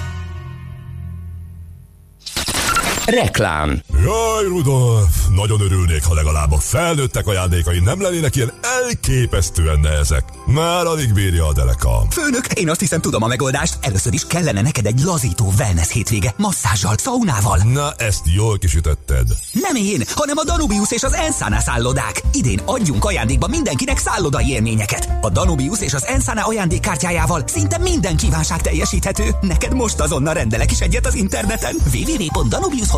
[3.10, 10.24] Reklám Jaj, Rudolf, nagyon örülnék, ha legalább a felnőttek ajándékai nem lennének ilyen elképesztően nehezek.
[10.46, 12.06] Már alig bírja a deleka.
[12.10, 13.78] Főnök, én azt hiszem tudom a megoldást.
[13.80, 17.58] Először is kellene neked egy lazító wellness hétvége, masszázsal, szaunával.
[17.64, 19.26] Na, ezt jól kisütötted.
[19.52, 22.22] Nem én, hanem a Danubius és az Ensana szállodák.
[22.32, 25.08] Idén adjunk ajándékba mindenkinek szállodai élményeket.
[25.20, 29.30] A Danubius és az Ensana ajándékkártyájával szinte minden kívánság teljesíthető.
[29.40, 31.76] Neked most azonnal rendelek is egyet az interneten.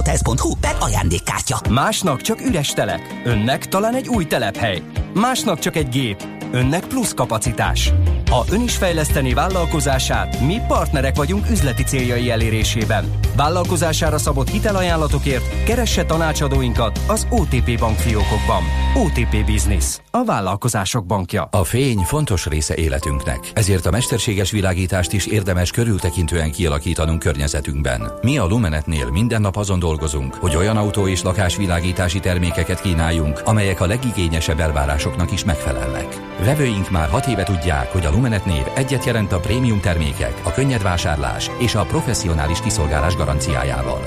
[0.03, 1.61] www.danubiushotels.hu per ajándékkártya.
[1.71, 4.83] Másnak csak üres telek, önnek talán egy új telephely.
[5.15, 7.93] Másnak csak egy gép, önnek plusz kapacitás.
[8.31, 13.12] Ha ön is fejleszteni vállalkozását, mi partnerek vagyunk üzleti céljai elérésében.
[13.37, 18.62] Vállalkozására szabott hitelajánlatokért keresse tanácsadóinkat az OTP bankfiókokban.
[18.95, 21.49] OTP Business, a vállalkozások bankja.
[21.51, 28.12] A fény fontos része életünknek, ezért a mesterséges világítást is érdemes körültekintően kialakítanunk környezetünkben.
[28.23, 33.81] Mi a Lumenetnél minden nap azon dolgozunk, hogy olyan autó és lakásvilágítási termékeket kínáljunk, amelyek
[33.81, 36.21] a legigényesebb elvárásoknak is megfelelnek.
[36.45, 40.53] Vevőink már hat éve tudják, hogy a Lumenet név egyet jelent a prémium termékek, a
[40.53, 44.01] könnyed vásárlás és a professzionális kiszolgálás garanciájával.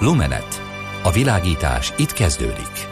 [0.00, 0.62] Lumenet.
[1.02, 2.88] A világítás itt kezdődik.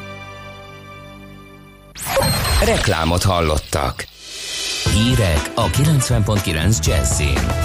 [2.65, 4.07] Reklámot hallottak.
[4.93, 7.60] Hírek a 90.9 Jazzin.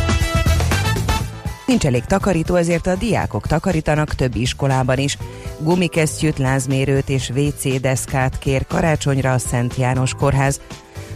[1.66, 5.18] Nincs elég takarító, ezért a diákok takarítanak több iskolában is.
[5.60, 10.62] Gumikesztyűt, lázmérőt és WC deszkát kér karácsonyra a Szent János Kórház.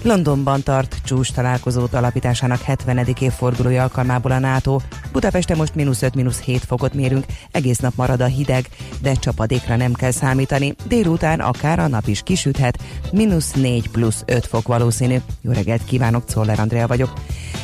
[0.01, 3.15] Londonban tart csúcs találkozót alapításának 70.
[3.19, 4.79] évfordulója alkalmából a NATO.
[5.11, 8.69] Budapesten most mínusz 5, mínusz 7 fokot mérünk, egész nap marad a hideg,
[9.01, 10.75] de csapadékra nem kell számítani.
[10.87, 12.79] Délután akár a nap is kisüthet,
[13.11, 15.17] mínusz 4 plusz 5 fok valószínű.
[15.41, 17.13] Jó reggelt kívánok, Czoller Andrea vagyok.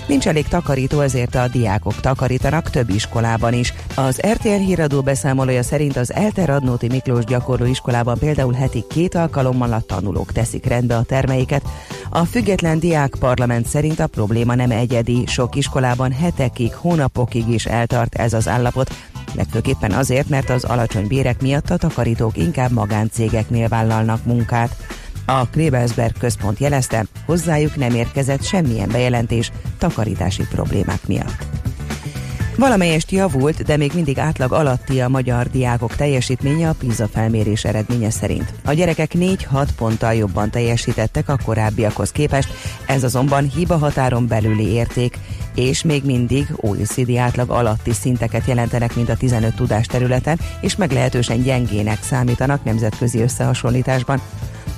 [0.07, 3.73] Nincs elég takarító, ezért a diákok takarítanak több iskolában is.
[3.95, 9.73] Az RTL híradó beszámolója szerint az Elte Radnóti Miklós gyakorló iskolában például heti két alkalommal
[9.73, 11.63] a tanulók teszik rendbe a termeiket.
[12.09, 18.15] A független diák parlament szerint a probléma nem egyedi, sok iskolában hetekig, hónapokig is eltart
[18.15, 18.95] ez az állapot,
[19.33, 24.75] legfőképpen azért, mert az alacsony bérek miatt a takarítók inkább magáncégeknél vállalnak munkát.
[25.25, 31.45] A Klebelsberg központ jelezte, hozzájuk nem érkezett semmilyen bejelentés takarítási problémák miatt.
[32.57, 38.09] Valamelyest javult, de még mindig átlag alatti a magyar diákok teljesítménye a PISA felmérés eredménye
[38.09, 38.53] szerint.
[38.65, 42.49] A gyerekek 4-6 ponttal jobban teljesítettek a korábbiakhoz képest,
[42.87, 45.17] ez azonban hiba határon belüli érték,
[45.55, 51.41] és még mindig OECD átlag alatti szinteket jelentenek, mint a 15 tudás területen, és meglehetősen
[51.41, 54.21] gyengének számítanak nemzetközi összehasonlításban.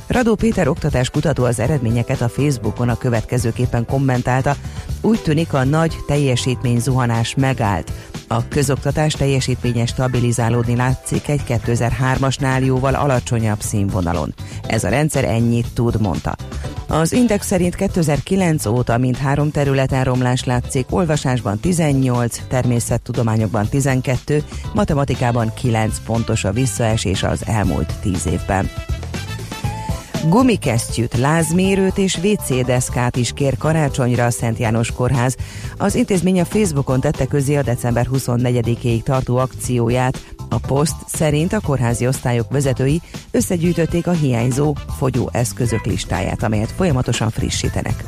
[0.08, 4.56] Radó Péter oktatáskutató az eredményeket a Facebookon a következőképpen kommentálta.
[5.02, 7.92] Úgy tűnik a nagy teljesítmény zuhanás megállt.
[8.28, 14.34] A közoktatás teljesítménye stabilizálódni látszik egy 2003-asnál jóval alacsonyabb színvonalon.
[14.68, 16.36] Ez a rendszer ennyit tud, mondta.
[16.88, 24.44] Az Index szerint 2009 óta mind három területen romlás látszik, olvasásban 18, természettudományokban 12,
[24.74, 28.70] matematikában 9 pontos a visszaesés az elmúlt 10 évben.
[30.26, 35.36] Gumikesztyűt, lázmérőt és WC deszkát is kér karácsonyra a Szent János Kórház.
[35.78, 40.36] Az intézmény a Facebookon tette közé a december 24-ig tartó akcióját.
[40.50, 48.04] A poszt szerint a kórházi osztályok vezetői összegyűjtötték a hiányzó fogyóeszközök listáját, amelyet folyamatosan frissítenek.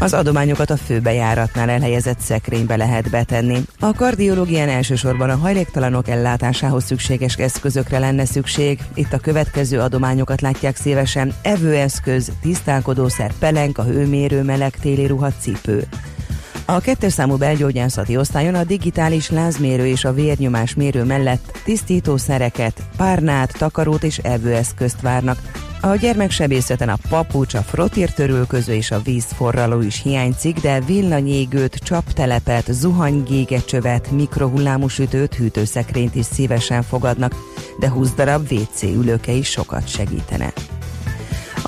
[0.00, 3.58] Az adományokat a főbejáratnál elhelyezett szekrénybe lehet betenni.
[3.80, 8.78] A kardiológián elsősorban a hajléktalanok ellátásához szükséges eszközökre lenne szükség.
[8.94, 11.34] Itt a következő adományokat látják szívesen.
[11.42, 15.86] Evőeszköz, tisztálkodószer, pelenka, hőmérő, meleg téli ruha, cipő.
[16.70, 23.58] A kettes számú belgyógyászati osztályon a digitális lázmérő és a vérnyomás mérő mellett tisztítószereket, párnát,
[23.58, 25.38] takarót és evőeszközt várnak.
[25.80, 34.10] A gyermeksebészeten a papucs, a frotírtörülköző és a vízforraló is hiányzik, de villanyégőt, csaptelepet, zuhanygégecsövet,
[34.10, 37.34] mikrohullámú sütőt, hűtőszekrényt is szívesen fogadnak,
[37.78, 40.52] de 20 darab WC ülőke is sokat segítene.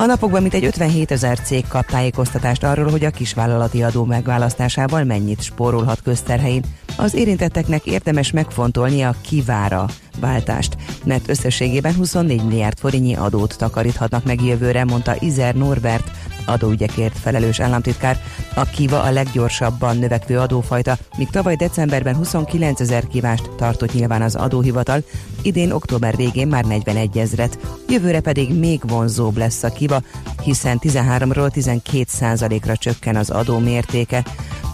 [0.00, 5.42] A napokban mintegy 57 ezer cég kap tájékoztatást arról, hogy a kisvállalati adó megválasztásával mennyit
[5.42, 6.64] spórolhat közterhelyén.
[6.96, 9.86] Az érintetteknek érdemes megfontolni a kivára
[10.20, 16.10] váltást, mert összességében 24 milliárd forintnyi adót takaríthatnak meg jövőre, mondta Izer Norbert,
[16.44, 18.20] adóügyekért felelős államtitkár.
[18.54, 24.34] A kiva a leggyorsabban növekvő adófajta, míg tavaly decemberben 29 ezer kívást tartott nyilván az
[24.34, 25.02] adóhivatal,
[25.42, 27.58] idén október végén már 41 ezret,
[27.88, 30.02] jövőre pedig még vonzóbb lesz a kiva,
[30.42, 34.24] hiszen 13-ról 12 százalékra csökken az adó mértéke.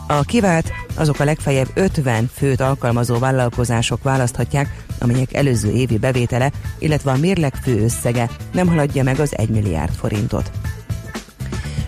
[0.08, 7.10] A kivált azok a legfeljebb 50 főt alkalmazó vállalkozások választhatják, amelyek előző évi bevétele, illetve
[7.10, 10.50] a mérleg fő összege nem haladja meg az 1 milliárd forintot.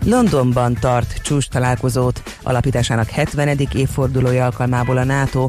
[0.04, 3.58] Londonban tart csúcs találkozót, alapításának 70.
[3.74, 5.48] évfordulója alkalmából a NATO.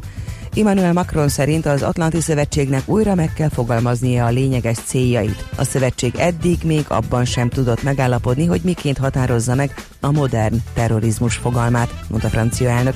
[0.55, 5.45] Emmanuel Macron szerint az Atlanti Szövetségnek újra meg kell fogalmaznia a lényeges céljait.
[5.55, 11.35] A szövetség eddig még abban sem tudott megállapodni, hogy miként határozza meg a modern terrorizmus
[11.35, 12.95] fogalmát, mondta francia elnök.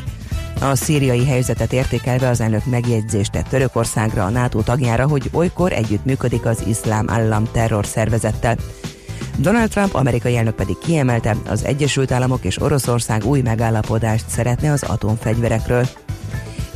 [0.62, 6.46] A szíriai helyzetet értékelve az elnök megjegyzést tett Törökországra, a NATO tagjára, hogy olykor együttműködik
[6.46, 8.58] az iszlám állam terror szervezettel.
[9.38, 14.84] Donald Trump amerikai elnök pedig kiemelte, az Egyesült Államok és Oroszország új megállapodást szeretne az
[14.84, 15.88] atomfegyverekről.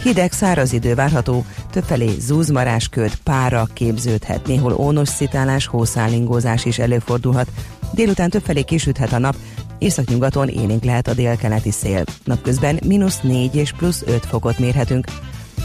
[0.01, 7.47] Hideg, száraz idő várható, többfelé zúzmarás köd, pára képződhet, néhol ónos szitálás, hószálingózás is előfordulhat.
[7.91, 9.35] Délután többfelé kisüthet a nap,
[9.79, 12.03] északnyugaton élénk lehet a délkeleti szél.
[12.23, 15.05] Napközben mínusz 4 és plusz 5 fokot mérhetünk.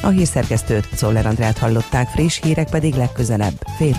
[0.02, 3.54] A hírszerkesztőt Czoller Andrát hallották, friss hírek pedig legközelebb.
[3.76, 3.96] Fél.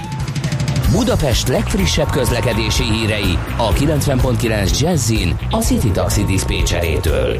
[0.91, 7.39] Budapest legfrissebb közlekedési hírei a 90.9 Jazzin a City Taxi Dispécsejétől.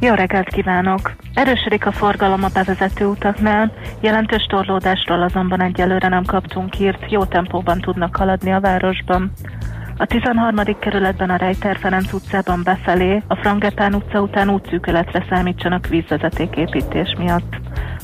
[0.00, 1.12] Jó reggelt kívánok!
[1.34, 7.80] Erősödik a forgalom a bevezető utaknál, jelentős torlódásról azonban egyelőre nem kaptunk hírt, jó tempóban
[7.80, 9.32] tudnak haladni a városban.
[9.96, 10.56] A 13.
[10.78, 17.56] kerületben a Rejter Ferenc utcában befelé, a Frangepán utca után útszűkületre számítsanak vízvezetéképítés miatt.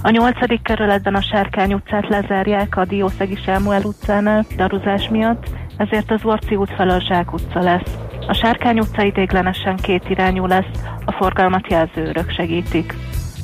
[0.02, 0.62] A 8.
[0.62, 6.74] kerületben a Sárkány utcát lezárják a Diószegi Sámuel utcánál daruzás miatt, ezért az Orci út
[6.74, 7.96] felől Zsák utca lesz.
[8.26, 12.94] A Sárkány utca idéglenesen két irányú lesz, a forgalmat jelzőrök segítik.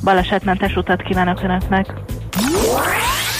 [0.03, 1.93] Balesetmentes utat kívánok Önöknek!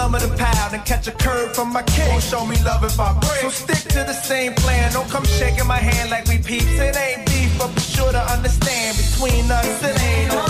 [0.00, 2.08] lumber to pound and catch a curve from my king.
[2.08, 3.40] Won't show me love if I break.
[3.44, 4.92] So stick to the same plan.
[4.92, 6.78] Don't come shaking my hand like we peeps.
[6.86, 10.49] It ain't beef, but be sure to understand between us it ain't on.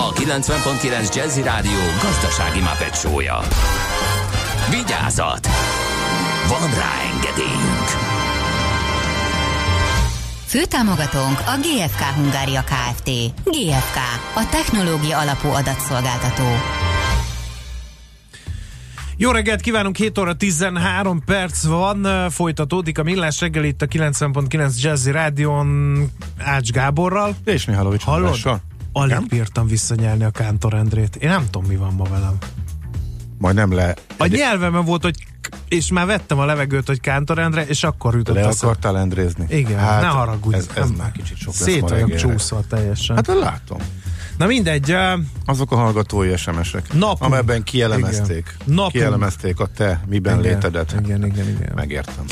[0.00, 3.38] a 90.9 Jazzy Rádió gazdasági mapetsója.
[4.70, 5.48] Vigyázat!
[6.48, 7.88] Van rá engedélyünk!
[10.46, 13.10] Főtámogatónk a GFK Hungária Kft.
[13.44, 13.96] GFK,
[14.34, 16.44] a technológia alapú adatszolgáltató.
[19.16, 24.80] Jó reggelt kívánunk, 7 óra 13 perc van, folytatódik a Millás reggel itt a 90.9
[24.80, 25.96] Jazzy Rádion
[26.38, 27.36] Ács Gáborral.
[27.44, 28.24] És Mihálovics Hallod?
[28.24, 28.67] Andrással.
[28.98, 29.26] Alig Igen?
[29.28, 31.16] bírtam visszanyelni a Kántor Endrét.
[31.16, 32.36] Én nem tudom, mi van ma velem.
[33.38, 33.94] Majd nem le...
[34.16, 35.14] A nyelvemen volt, hogy
[35.68, 39.46] és már vettem a levegőt, hogy Kántor Endre, és akkor jutott Le akartál endrézni?
[39.48, 40.56] Igen, hát, ne haragudj.
[40.56, 43.16] Ez, ez nem- már kicsit sok lesz Szét ma csúszva teljesen.
[43.16, 43.78] Hát látom.
[44.38, 44.94] Na mindegy,
[45.44, 47.22] Azok a hallgatói SMS-ek, Napunk.
[47.22, 48.88] amelyben kielemezték, Igen.
[48.88, 50.52] Kielemezték a te miben Igen.
[50.52, 50.94] létedet.
[51.04, 51.72] Igen, igen, igen.
[51.74, 52.24] Megértem.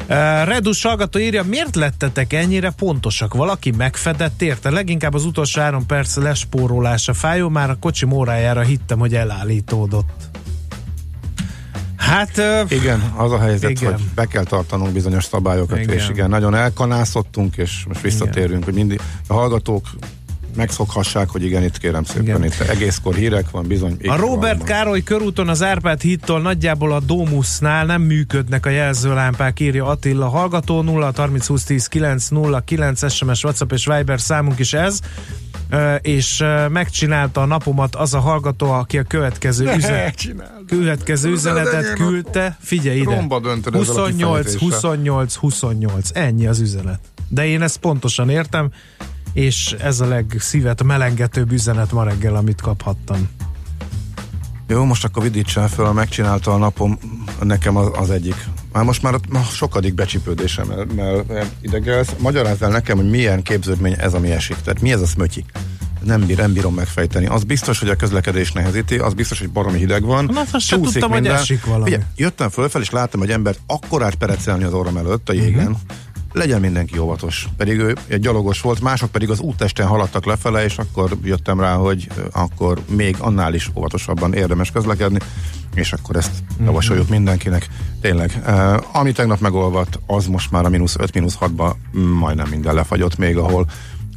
[0.00, 0.08] Uh,
[0.44, 3.34] Redus hallgató írja, miért lettetek ennyire pontosak?
[3.34, 4.70] Valaki megfedett érte?
[4.70, 10.28] Leginkább az utolsó három perc lespórolása fájó, már a kocsi órájára hittem, hogy elállítódott.
[11.96, 12.38] Hát...
[12.38, 13.92] Uh, Igen, az a helyzet, Igen.
[13.92, 15.94] hogy be kell tartanunk bizonyos szabályokat, Igen.
[15.94, 19.86] és igen, nagyon elkanászottunk, és most visszatérünk, hogy mindig a hallgatók
[20.56, 22.44] megszokhassák, hogy igen, itt kérem szépen, Igen.
[22.44, 23.96] itt egészkor hírek van, bizony.
[24.06, 29.86] A Robert Károly körúton az Árpád hittól nagyjából a Domusnál nem működnek a jelzőlámpák, írja
[29.86, 34.72] Attila hallgató 0 30 20 10 9 0 9 SMS, WhatsApp és Viber számunk is
[34.72, 35.00] ez
[36.00, 40.34] és megcsinálta a napomat az a hallgató, aki a következő, üzenet,
[40.66, 42.56] következő üzenetet küldte.
[42.60, 43.14] Figyelj ide!
[43.14, 44.68] Romba döntöd ezzel a 28, kifejezéssel.
[44.68, 46.10] 28, 28.
[46.12, 47.00] Ennyi az üzenet.
[47.28, 48.70] De én ezt pontosan értem,
[49.34, 53.28] és ez a legszívet melengetőbb üzenet ma reggel, amit kaphattam.
[54.68, 56.98] Jó, most akkor vidítsen föl, megcsinálta a napom,
[57.42, 58.48] nekem az, az egyik.
[58.72, 62.14] Már most már ma sokadik becsipődésem, mert, mert idegelsz.
[62.18, 64.56] Magyarázz el nekem, hogy milyen képződmény ez, ami esik.
[64.56, 65.44] Tehát mi ez a szmötyi?
[66.04, 67.26] Nem, bír, nem bírom megfejteni.
[67.26, 70.24] Az biztos, hogy a közlekedés nehezíti, az biztos, hogy baromi hideg van.
[70.24, 71.90] Na, azt sem tudtam, hogy esik valami.
[71.90, 75.70] Ugye, jöttem fölfel, és láttam egy embert akkorát perecelni az orrom előtt a jégen.
[75.70, 75.80] Mhm.
[76.34, 77.48] Legyen mindenki óvatos.
[77.56, 81.74] Pedig ő egy gyalogos volt, mások pedig az úttesten haladtak lefele, és akkor jöttem rá,
[81.74, 85.18] hogy akkor még annál is óvatosabban érdemes közlekedni,
[85.74, 86.64] és akkor ezt Mhm.
[86.64, 87.68] javasoljuk mindenkinek.
[88.00, 91.74] Tényleg, uh, ami tegnap megolvadt, az most már a mínusz 5 mínusz 6-ba
[92.18, 93.66] majdnem minden lefagyott, még ahol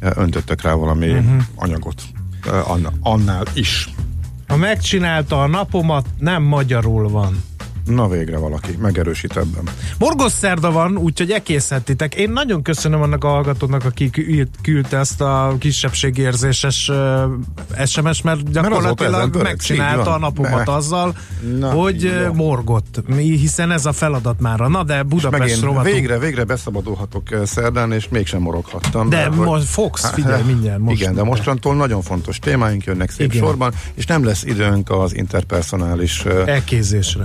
[0.02, 1.38] uh, öntöttek rá valami Mhm.
[1.54, 2.02] anyagot.
[2.46, 3.88] Uh, annál is.
[4.46, 7.42] Ha megcsinálta a napomat, nem magyarul van.
[7.88, 9.62] Na végre valaki, megerősít ebben.
[9.98, 12.14] Morgos szerda van, úgyhogy ekészhetitek.
[12.14, 18.50] Én nagyon köszönöm annak a hallgatónak, aki kü- küldte ezt a kisebbségérzéses uh, SMS, mert
[18.52, 20.72] gyakorlatilag pörög, megcsinálta a napomat Ne.
[20.72, 21.16] azzal,
[21.58, 22.34] Na, hogy van.
[22.34, 24.58] morgott, hiszen ez a feladat már.
[24.58, 25.94] Na de Budapest rovatunk.
[25.94, 29.08] végre, végre beszabadulhatok szerdán, és mégsem moroghattam.
[29.08, 33.10] De mert hogy- most fogsz, figyelj, mindjárt, most Igen, de mostantól nagyon fontos témáink jönnek
[33.10, 33.44] szép Igen.
[33.46, 37.24] sorban, és nem lesz időnk az interpersonális eh, Elkézésre.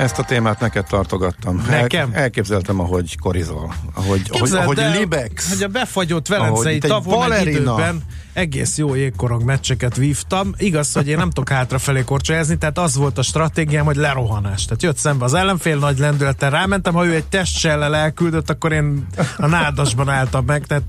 [0.00, 1.64] Ezt a témát neked tartogattam.
[1.68, 2.10] Nekem?
[2.12, 5.48] El, elképzeltem, ahogy korizol, ahogy, ahogy, Képzeld ahogy el, Libex.
[5.48, 10.54] Hogy a befagyott Ahogy Velencei tavon egy időben egész jó jégkorong meccseket vívtam.
[10.56, 14.64] Igaz, hogy én nem tudok hátrafelé korcsolyázni, tehát az volt a stratégiám, hogy lerohanás.
[14.64, 19.06] Tehát jött szembe az ellenfél, nagy lendülettel rámentem, ha ő egy testsellel elküldött, akkor én
[19.36, 20.84] a nádasban álltam meg, tehát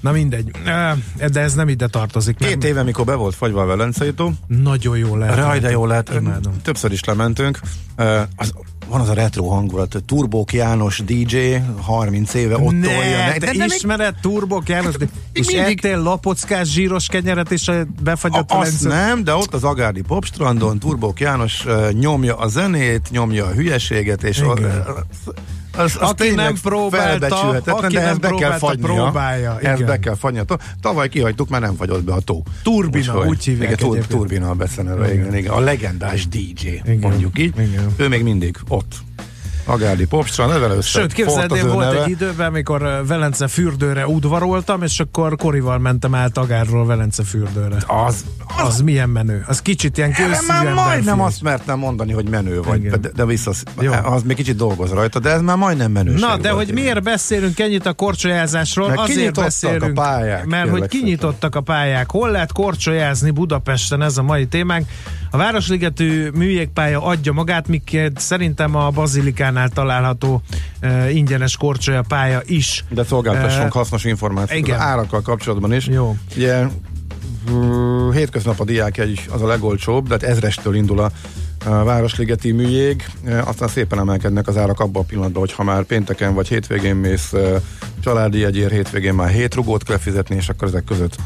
[0.00, 0.50] na mindegy.
[1.32, 2.36] De ez nem ide tartozik.
[2.36, 2.68] Két nem.
[2.70, 5.36] éve, mikor be volt fagyva a Velencei tó, Nagyon jó lehet.
[5.36, 6.10] Raj, de jó lehet.
[6.20, 6.52] Imádom.
[6.62, 7.60] Többször is lementünk.
[8.36, 8.52] Az,
[8.88, 11.36] van az a retro hangulat, Turbók János DJ,
[11.80, 13.32] 30 éve ott ne, tolja.
[13.32, 17.70] te de még- ismered Turbok János, de- és mindig- ettél lapockás zsíros kenyeret, és
[18.02, 23.44] befagyott A, azt nem, de ott az Agárdi Popstrandon Turbók János nyomja a zenét, nyomja
[23.46, 24.48] a hülyeséget, és Igen.
[24.50, 25.32] az,
[25.78, 28.86] az, az Aki nem próbálta, aki de ezt be kell fagynia.
[28.86, 29.86] próbálja, Ezt igen.
[29.86, 30.44] be kell fagynia.
[30.80, 32.42] Tavaly kihagytuk, mert nem fagyott be a tó.
[32.62, 34.08] Turbina, Úgyhogy- úgy hívják Igen, egyébként.
[34.18, 35.52] Turbina a beceneve, igen, igen.
[35.52, 37.58] A legendás DJ, Igen, mondjuk így.
[37.58, 37.86] igen.
[37.96, 38.94] Ő még mindig ott.
[39.68, 40.88] Agárdi Popstrand, ezzel össze.
[40.88, 42.02] Sőt, képzeld, az én volt neve.
[42.02, 47.76] egy időben, amikor ö, Velence fürdőre udvaroltam, és akkor Korival mentem át Agárról Velence fürdőre.
[47.86, 48.24] Az,
[48.56, 49.44] Az milyen menő.
[49.46, 50.14] Az kicsit ilyen
[50.46, 53.00] már majdnem azt mertem mondani, hogy menő vagy, Igen.
[53.00, 53.92] de, de vissza, Jó.
[53.92, 57.58] az még kicsit dolgoz rajta, de ez már majdnem menőség Na, de hogy miért beszélünk
[57.58, 58.88] ennyit a korcsolyázásról?
[58.88, 62.10] Mert Azért beszélünk, a pályák, mert hogy kinyitottak a pályák.
[62.10, 64.86] Hol lehet korcsolyázni Budapesten, ez a mai témánk.
[65.30, 68.90] A Városligetű műjégpálya adja magát, miként szerintem a
[69.58, 70.42] Bazilikánál található
[70.82, 72.84] uh, ingyenes korcsolya pálya is.
[72.88, 74.78] De szolgáltassunk Eh, hasznos információt igen.
[74.78, 75.86] az árakkal kapcsolatban is.
[75.86, 76.16] Jó.
[76.36, 76.66] Ugye
[78.12, 81.10] hétköznap a diák egy az a legolcsóbb, de hát ezrestől indul a,
[81.64, 83.04] Városligeti műjég,
[83.44, 87.32] aztán szépen emelkednek az árak abban a pillanatban, hogy ha már pénteken vagy hétvégén mész
[88.00, 91.16] családi jegyér, hétvégén már hét rugót kell fizetni, és akkor ezek között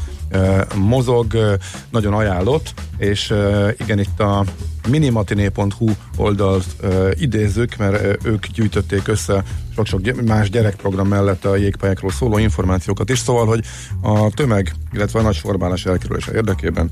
[0.75, 1.57] mozog,
[1.89, 3.33] nagyon ajánlott, és
[3.77, 4.45] igen, itt a
[4.89, 6.65] minimatiné.hu oldalt
[7.13, 9.43] idézzük, mert ők gyűjtötték össze
[9.75, 13.63] sok-sok más gyerekprogram mellett a jégpályákról szóló információkat is, szóval, hogy
[14.01, 16.89] a tömeg, illetve a nagy sorbálás elkerülése érdekében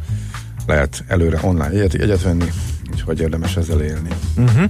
[0.67, 2.51] lehet előre online jegyet, jegyet venni,
[2.91, 4.09] úgyhogy érdemes ezzel élni.
[4.37, 4.63] Uh-huh.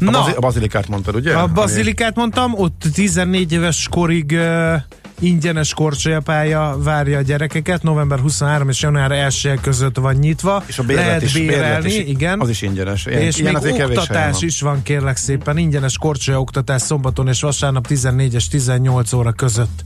[0.00, 1.32] A, Na, bazi- a bazilikát mondtad, ugye?
[1.34, 4.74] a Bazilikát mondtam, ott 14 éves korig uh,
[5.18, 10.62] ingyenes korcsolyapálya várja a gyerekeket, november 23 és január 1 között van nyitva.
[10.66, 12.40] És a bérlet Lehet is, bérelni, is, igen.
[12.40, 13.06] Az is ingyenes.
[13.06, 15.58] Ilyen, és ilyen még oktatás is van, kérlek szépen.
[15.58, 19.84] Ingyenes korcsolya oktatás szombaton és vasárnap 14 és 18 óra között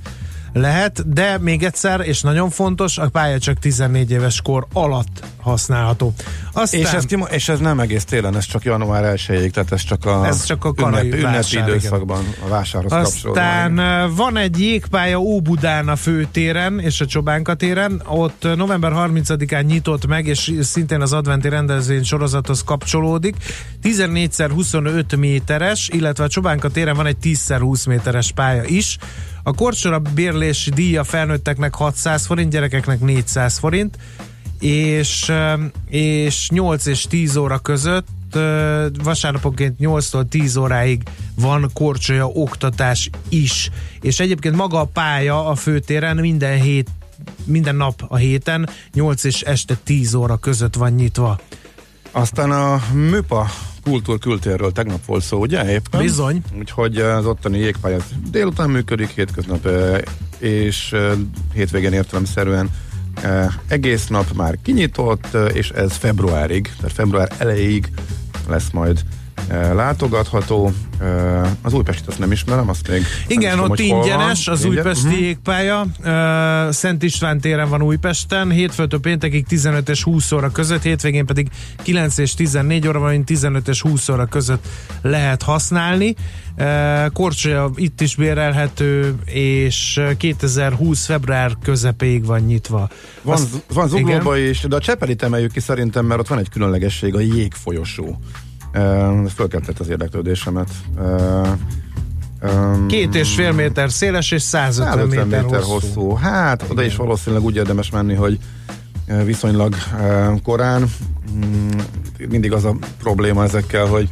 [0.52, 6.12] lehet, de még egyszer, és nagyon fontos, a pálya csak 14 éves kor alatt használható.
[6.52, 9.82] Aztán, És ez, kimo- és ez nem egész télen, ez csak január 1 tehát ez
[9.82, 11.78] csak a, Ez csak a karai ünnep, ünnepi vásár, igen.
[11.78, 13.78] időszakban a vásárhoz Aztán kapcsolódóan.
[13.78, 18.02] ö, van egy jégpálya Óbudán a főtéren és a Csobánka téren.
[18.06, 23.36] Ott november 30-án nyitott meg, és szintén az adventi rendezvény sorozathoz kapcsolódik.
[23.82, 28.96] 14x25 méteres, illetve a Csobánka téren van egy 10x20 méteres pálya is.
[29.42, 33.98] A korcsora bérlési díja felnőtteknek 600 forint, gyerekeknek 400 forint,
[34.60, 35.32] és,
[35.88, 38.06] és 8 és 10 óra között
[39.02, 41.02] vasárnaponként 8-tól 10 óráig
[41.34, 43.70] van korcsolya oktatás is.
[44.00, 46.88] És egyébként maga a pálya a főtéren minden hét
[47.44, 51.40] minden nap a héten 8 és este 10 óra között van nyitva.
[52.10, 53.50] Aztán a MÜPA
[53.82, 56.00] kultúr kültérről tegnap volt szó, ugye éppen?
[56.00, 56.42] Bizony.
[56.58, 57.98] Úgyhogy az ottani jégpálya
[58.30, 59.68] délután működik, hétköznap
[60.38, 60.94] és
[61.54, 62.70] hétvégén értelemszerűen
[63.68, 67.92] egész nap már kinyitott, és ez februárig, tehát február elejéig
[68.48, 69.00] lesz majd
[69.74, 70.72] látogatható.
[71.62, 75.18] Az Újpestit azt nem ismerem, azt még Igen, tudom, ott ingyenes az Ingyen- újpesti Mhm.
[75.18, 75.86] jégpálya.
[76.72, 81.48] Szent István téren van Újpesten, hétfőtől péntekig 15 és 20 óra között, hétvégén pedig
[81.82, 84.66] 9 és 14 óra, valamint 15 és 20 óra között
[85.02, 86.14] lehet használni.
[87.12, 92.88] Korcsolya itt is bérelhető, és uh, 2020 február közepéig van nyitva.
[93.22, 93.98] Van, Azt- van igen.
[93.98, 98.18] zuglóba is, de a Csepelit emeljük ki szerintem, mert ott van egy különlegesség, a jégfolyosó.
[98.74, 100.68] Uh, fölkeltett az érdeklődésemet.
[100.96, 101.48] Uh,
[102.88, 105.72] Két és fél méter széles és 150, 150 méter, méter hosszú.
[106.00, 106.14] hosszú.
[106.14, 108.38] Hát, oda is valószínűleg úgy érdemes menni, hogy
[109.24, 109.74] viszonylag
[110.42, 110.90] korán.
[111.36, 111.68] Mm,
[112.28, 114.08] Mindig az a probléma ezekkel, hogy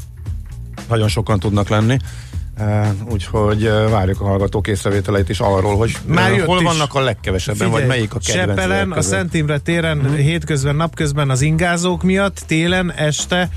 [0.88, 1.96] nagyon sokan tudnak lenni.
[2.56, 6.64] Eh, Úgyhogy eh, várjuk a hallgatók észrevételeit is arról, hogy Már jött hol is.
[6.64, 9.00] vannak a legkevesebben, vagy melyik a kedvenc Seppelen, a.
[9.02, 10.14] Szent Imre téren Mhm.
[10.14, 13.48] hétközben, napközben az ingázók miatt, télen, este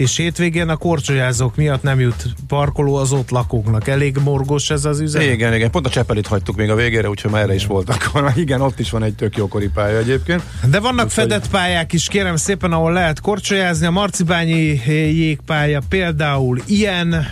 [0.00, 3.88] és hétvégén a korcsolyázók miatt nem jut parkoló az ott lakóknak.
[3.88, 5.28] Elég morgos ez az üzenet?
[5.28, 8.32] Igen, igen, pont a Csepelit hagytuk még a végére, úgyhogy már erre is volt akkor.
[8.36, 10.42] Igen, ott is van egy tök jókori pálya egyébként.
[10.70, 13.86] De vannak fedett pályák is, kérem szépen, ahol lehet korcsolyázni.
[13.86, 17.26] A Marcibányi jégpálya például ilyen,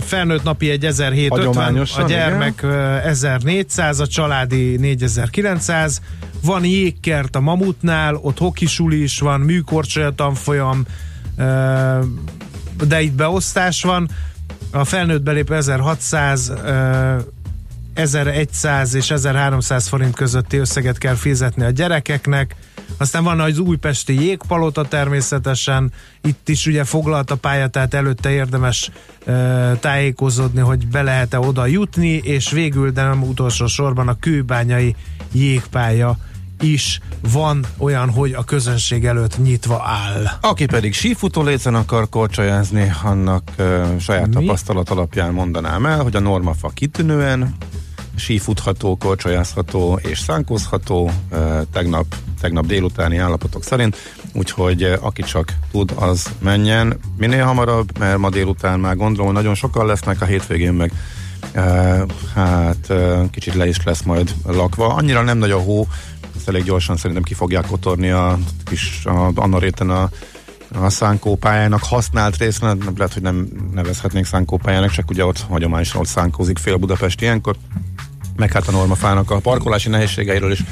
[0.00, 6.00] felnőtt napi egy 1750, a gyermek ö, 1400, a családi 4900.
[6.42, 10.84] Van jégkert a Mamutnál, ott hokisuli is van, műkorcsolya tanfolyam,
[12.86, 14.08] de itt beosztás van.
[14.70, 17.16] A felnőtt belép 1600, ö,
[17.94, 22.54] 1100 és 1300 forint közötti összeget kell fizetni a gyerekeknek.
[22.96, 28.90] Aztán van az újpesti jégpalota természetesen, itt is ugye foglalt a pálya, tehát előtte érdemes
[29.26, 29.32] e,
[29.80, 34.96] tájékozódni, hogy be lehet-e oda jutni, és végül, de nem utolsó sorban a kőbányai
[35.32, 36.16] jégpálya
[36.62, 37.00] is
[37.32, 40.24] van olyan, hogy a közönség előtt nyitva áll.
[40.40, 44.32] Aki pedig sífutó lécen akar korcsolyázni, annak uh, saját Mi?
[44.32, 47.56] tapasztalat alapján mondanám el, hogy a normafa kitűnően
[48.16, 52.06] sífutható, korcsolyázható és szánkózható uh, tegnap,
[52.40, 53.96] tegnap délutáni állapotok szerint,
[54.32, 59.86] úgyhogy aki csak tud, az menjen minél hamarabb, mert ma délután már gondolom, nagyon sokan
[59.86, 60.92] lesznek, a hétvégén meg
[61.54, 64.94] uh, hát uh, kicsit le is lesz majd lakva.
[64.94, 65.86] Annyira nem nagy a hó,
[66.42, 70.10] ezt elég gyorsan szerintem ki fogják kotorni a kis, a, anna réten a,
[70.74, 76.00] a szánkó pályának használt részen, lehet, hogy nem nevezhetnénk szánkó pályának, csak ugye ott hagyományosan
[76.00, 77.56] ott szánkózik fél Budapest ilyenkor,
[78.36, 80.64] meg hát a normafának a parkolási nehézségeiről is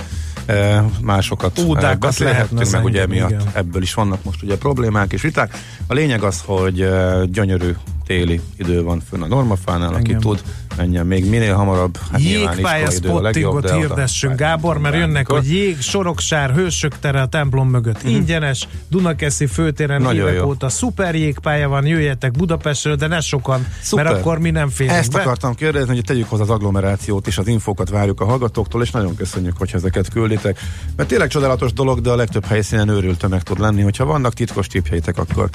[0.47, 3.51] e, másokat Ódákat beszélhettünk, lehetne meg ugye miatt igen.
[3.53, 5.57] ebből is vannak most ugye problémák és viták.
[5.87, 7.75] A lényeg az, hogy e, gyönyörű
[8.11, 10.42] téli idő van fönn a normafánál, aki tud,
[10.76, 11.98] menjen még minél hamarabb.
[12.11, 17.68] Hát Jégpálya a spottingot hirdessünk, Gábor, mert jönnek, hogy jég, Soroksár, Hősök tere a templom
[17.68, 18.02] mögött.
[18.02, 20.02] Ingyenes, Dunakeszi főtéren.
[20.02, 20.46] Nagyon évek jó.
[20.46, 24.04] óta szuper jégpálya van, jöjjetek Budapestről, de ne sokan, Szuper.
[24.04, 25.20] mert akkor mi nem férünk Ezt be.
[25.20, 29.16] akartam kérdezni, hogy tegyük hozzá az agglomerációt és az infókat várjuk a hallgatóktól, és nagyon
[29.16, 30.58] köszönjük, hogy ezeket külditek.
[30.96, 33.82] Mert tényleg csodálatos dolog, de a legtöbb helyszínen őrült tömeg tud lenni.
[33.82, 35.48] Hogyha vannak titkos tippjeitek, akkor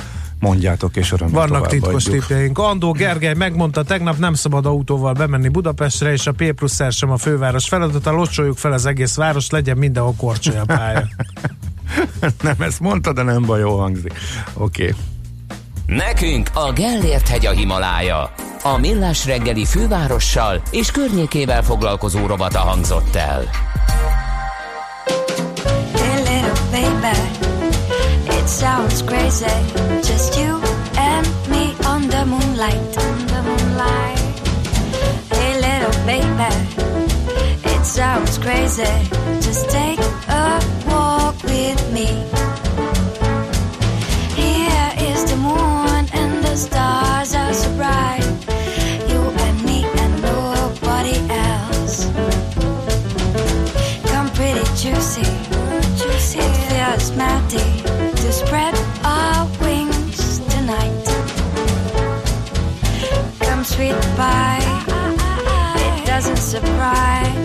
[0.46, 2.58] mondjátok, és örömmel Vannak titkos tippjeink.
[2.58, 7.12] Andó Gergely megmondta, tegnap nem szabad autóval bemenni Budapestre, és a P plusz R sem
[7.12, 11.08] a főváros feladata, locsoljuk fel az egész város, legyen mindenhol korcsolyapálya.
[12.42, 14.14] nem ezt mondta, de nem baj, jó hangzik.
[14.54, 14.84] Oké.
[14.84, 14.96] Okay.
[15.86, 18.34] Nekünk a Gellért hegy a Himalája.
[18.64, 23.44] A Millás reggeli fővárossal és környékével foglalkozó robata hangzott el.
[28.46, 29.58] It sounds crazy.
[30.04, 30.62] Just you
[30.98, 34.20] and me on the moonlight, on the moonlight.
[35.34, 36.52] Hey little baby,
[37.74, 38.94] it sounds crazy.
[39.42, 42.06] Just take a walk with me.
[44.40, 48.26] Here is the moon and the stars are so bright.
[49.10, 51.18] You and me and nobody
[51.48, 51.96] else.
[54.12, 55.28] Come pretty juicy.
[56.38, 57.95] It feels melty
[63.76, 64.64] sweet pie,
[66.00, 67.45] it doesn't surprise.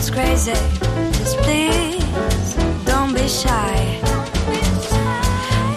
[0.00, 0.52] It sounds crazy.
[1.12, 3.98] Just please don't be shy.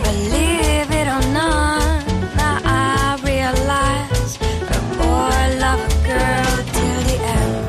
[0.03, 2.05] Believe it or not,
[2.35, 4.37] now I realize
[4.69, 7.63] a boy love a girl till the end.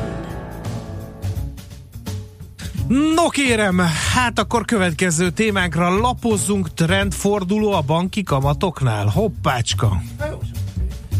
[3.15, 3.79] No kérem,
[4.13, 9.07] hát akkor következő témánkra lapozzunk trendforduló a banki kamatoknál.
[9.07, 10.01] Hoppácska!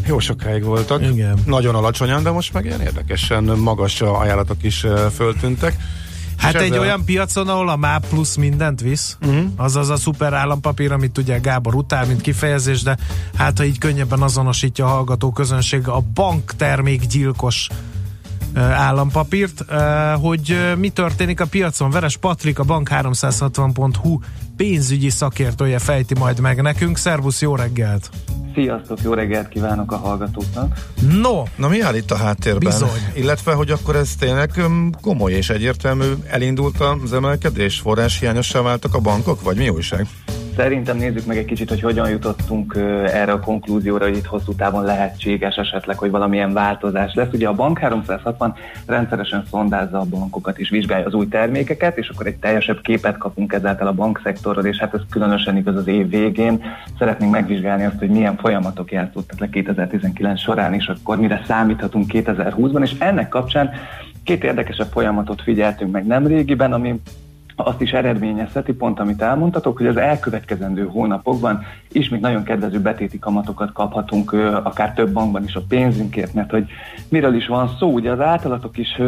[0.06, 1.02] Jó sokáig voltak.
[1.02, 1.38] Igen.
[1.44, 5.76] Nagyon alacsonyan, de most meg ilyen érdekesen magas ajánlatok is föltűntek.
[6.36, 9.44] Hát egy olyan piacon, ahol a MÁP plusz mindent visz, uh-huh.
[9.56, 12.96] az az a szuper állampapír, amit ugye Gábor utál, mint kifejezés, de
[13.36, 17.95] hát ha így könnyebben azonosítja a hallgató közönség a banktermék gyilkos ö,
[18.56, 19.64] állampapírt,
[20.20, 21.90] hogy mi történik a piacon.
[21.90, 24.18] Veres Patrik, a bank360.hu
[24.56, 26.96] pénzügyi szakértője fejti majd meg nekünk.
[26.96, 28.10] Szervusz, jó reggelt!
[28.54, 30.78] Sziasztok, jó reggelt kívánok a hallgatóknak!
[31.20, 31.42] No!
[31.56, 32.70] Na mi áll itt a háttérben?
[32.70, 33.00] Bizony.
[33.14, 34.50] Illetve, hogy akkor ez tényleg
[35.00, 40.06] komoly és egyértelmű elindult az emelkedés, forrás hiányossá váltak a bankok, vagy mi újság?
[40.56, 44.84] Szerintem nézzük meg egy kicsit, hogy hogyan jutottunk erre a konklúzióra, hogy itt hosszú távon
[44.84, 47.32] lehetséges esetleg, hogy valamilyen változás lesz.
[47.32, 48.54] Ugye a Bank 360
[48.86, 53.52] rendszeresen szondázza a bankokat és vizsgálja az új termékeket, és akkor egy teljesebb képet kapunk
[53.52, 56.62] ezáltal a bankszektorról, és hát ez különösen igaz az év végén.
[56.98, 62.82] Szeretnénk megvizsgálni azt, hogy milyen folyamatok játszottak le 2019 során, és akkor mire számíthatunk 2020-ban,
[62.82, 63.70] és ennek kapcsán
[64.24, 67.00] két érdekesebb folyamatot figyeltünk meg nemrégiben, ami
[67.56, 73.72] azt is eredményezheti, pont amit elmondtatok, hogy az elkövetkezendő hónapokban ismét nagyon kedvező betéti kamatokat
[73.72, 74.32] kaphatunk,
[74.62, 76.66] akár több bankban is a pénzünkért, mert hogy
[77.08, 79.00] miről is van szó, ugye az általatok is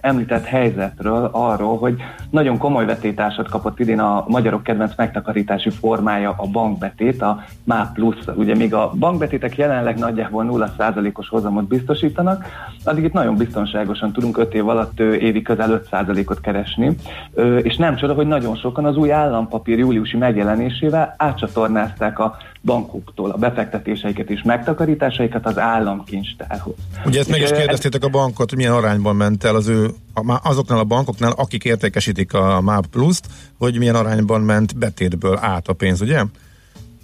[0.00, 1.96] említett helyzetről, arról, hogy
[2.30, 8.26] nagyon komoly vetétársat kapott idén a magyarok kedvenc megtakarítási formája a bankbetét, a MÁ plusz.
[8.34, 12.44] Ugye még a bankbetétek jelenleg nagyjából 0%-os hozamot biztosítanak,
[12.84, 16.96] addig itt nagyon biztonságosan tudunk 5 év alatt évi közel 5%-ot keresni,
[17.34, 23.30] Ö, és nem csoda, hogy nagyon sokan az új állampapír júliusi megjelenésével átcsatornázták a bankoktól
[23.30, 26.74] a befektetéseiket és megtakarításaikat az államkincstárhoz.
[27.06, 29.90] Ugye ezt meg is kérdeztétek a bankot, hogy milyen arányban ment el az ő,
[30.42, 33.26] azoknál a bankoknál, akik értékesítik a MAP Plus-t,
[33.58, 36.22] hogy milyen arányban ment betétből át a pénz, ugye?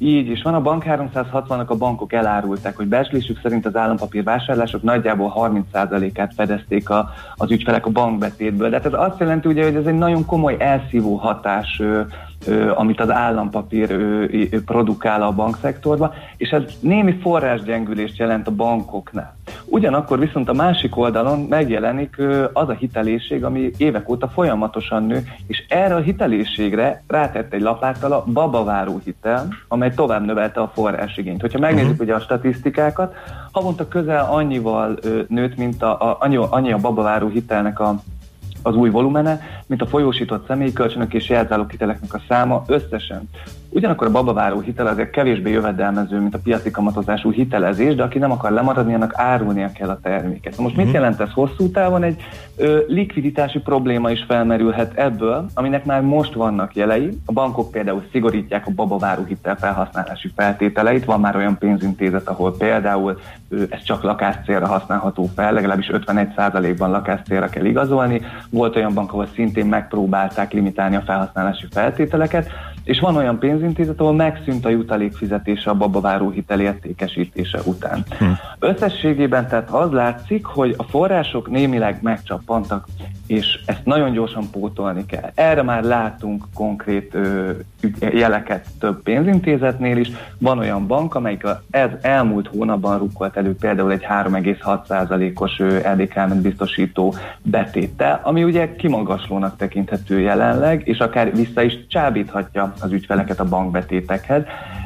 [0.05, 4.83] Így is van, a Bank 360-nak a bankok elárulták, hogy becslésük szerint az állampapír vásárlások
[4.83, 8.71] nagyjából 30%-át fedezték a, az ügyfelek a bankbetétből.
[8.71, 12.01] De hát ez azt jelenti, ugye, hogy ez egy nagyon komoly elszívó hatás, ö,
[12.47, 18.51] ö, amit az állampapír ö, ö, produkál a bankszektorban, és ez némi forrásgyengülést jelent a
[18.51, 19.35] bankoknál.
[19.65, 22.17] Ugyanakkor viszont a másik oldalon megjelenik
[22.53, 28.13] az a hitelésség, ami évek óta folyamatosan nő, és erre a hiteléségre rátett egy lapáttal
[28.13, 31.41] a babaváró hitel, amely tovább növelte a forrásigényt.
[31.41, 32.07] Hogyha megnézzük uh-huh.
[32.07, 33.15] ugye a statisztikákat,
[33.53, 34.99] havonta közel annyival
[35.29, 38.03] nőtt, mint a, a, annyi, annyi a babaváró hitelnek a
[38.63, 43.29] az új volumene, mint a folyósított személyi kölcsönök és jelzáloghiteleknek a száma összesen.
[43.75, 48.31] Ugyanakkor a babaváró hitel azért kevésbé jövedelmező, mint a piaci kamatozású hitelezés, de aki nem
[48.31, 50.57] akar lemaradni, annak árulnia kell a terméket.
[50.57, 52.03] Na most mit jelent ez hosszú távon?
[52.03, 52.23] Egy
[52.57, 57.19] ö, likviditási probléma is felmerülhet ebből, aminek már most vannak jelei.
[57.27, 61.05] A bankok például szigorítják a babaváró hitel felhasználási feltételeit.
[61.05, 63.19] Van már olyan pénzintézet, ahol például
[63.49, 68.21] ö, ez csak lakáscélra használható fel, legalábbis 51%-ban lakáscélra kell igazolni.
[68.51, 72.51] Volt olyan bank, ahol szintén megpróbálták limitálni a felhasználási feltételeket,
[72.85, 78.05] és van olyan pénzintézet, ahol megszűnt a jutalék fizetése a babaváró hitel értékesítése után.
[78.19, 78.25] Hm.
[78.59, 82.87] Összességében tehát az látszik, hogy a források némileg megcsappantak,
[83.33, 85.31] és ezt nagyon gyorsan pótolni kell.
[85.35, 87.51] Erre már látunk konkrét ö,
[87.99, 90.11] jeleket több pénzintézetnél is.
[90.39, 97.15] Van olyan bank, amelyik ez elmúlt hónapban rukkolt elő például egy 3,6%-os ö, LDK-ment biztosító
[97.43, 104.43] betéttel, ami ugye kimagaslónak tekinthető jelenleg, és akár vissza is csábíthatja az ügyfeleket a bankbetétekhez.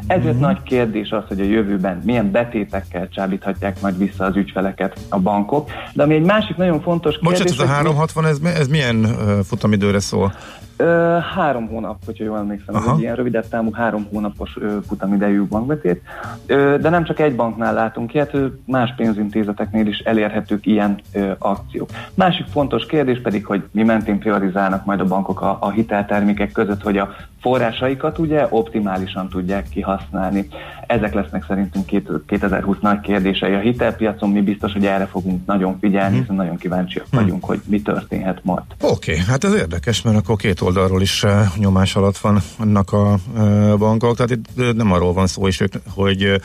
[0.07, 5.19] Ezért nagy kérdés az, hogy a jövőben milyen betétekkel csábíthatják majd vissza az ügyfeleket a
[5.19, 5.71] bankok.
[5.93, 7.39] De ami egy másik nagyon fontos kérdés...
[7.39, 10.33] Bocsánat, ez a hogy mi- 360, ez, ez milyen futamidőre szól?
[10.77, 12.75] Ö, három hónap, hogyha jól emlékszem.
[12.75, 16.03] Aha, egy ilyen rövidebb távú három hónapos ö, futamidejű bankbetét.
[16.47, 21.33] Ö, de nem csak egy banknál látunk ilyet, ö, más pénzintézeteknél is elérhetők ilyen ö,
[21.39, 21.89] akciók.
[22.15, 26.83] Másik fontos kérdés pedig, hogy mi mentén priorizálnak majd a bankok a, a hiteltermékek között,
[26.83, 30.49] hogy a forrásaikat ugye optimálisan tudják kihasználni.
[30.87, 35.79] Ezek lesznek szerintünk két- 2020 nagy kérdései a hitelpiacon, mi biztos, hogy erre fogunk nagyon
[35.81, 38.65] figyelni, hiszen nagyon kíváncsiak vagyunk, hogy mi történhet majd.
[38.81, 42.93] Oké, okay, hát ez érdekes, mert akkor két oldalról is eh, nyomás alatt van annak
[42.93, 46.41] a eh, bankok, tehát itt eh, nem arról van szó is, ők, hogy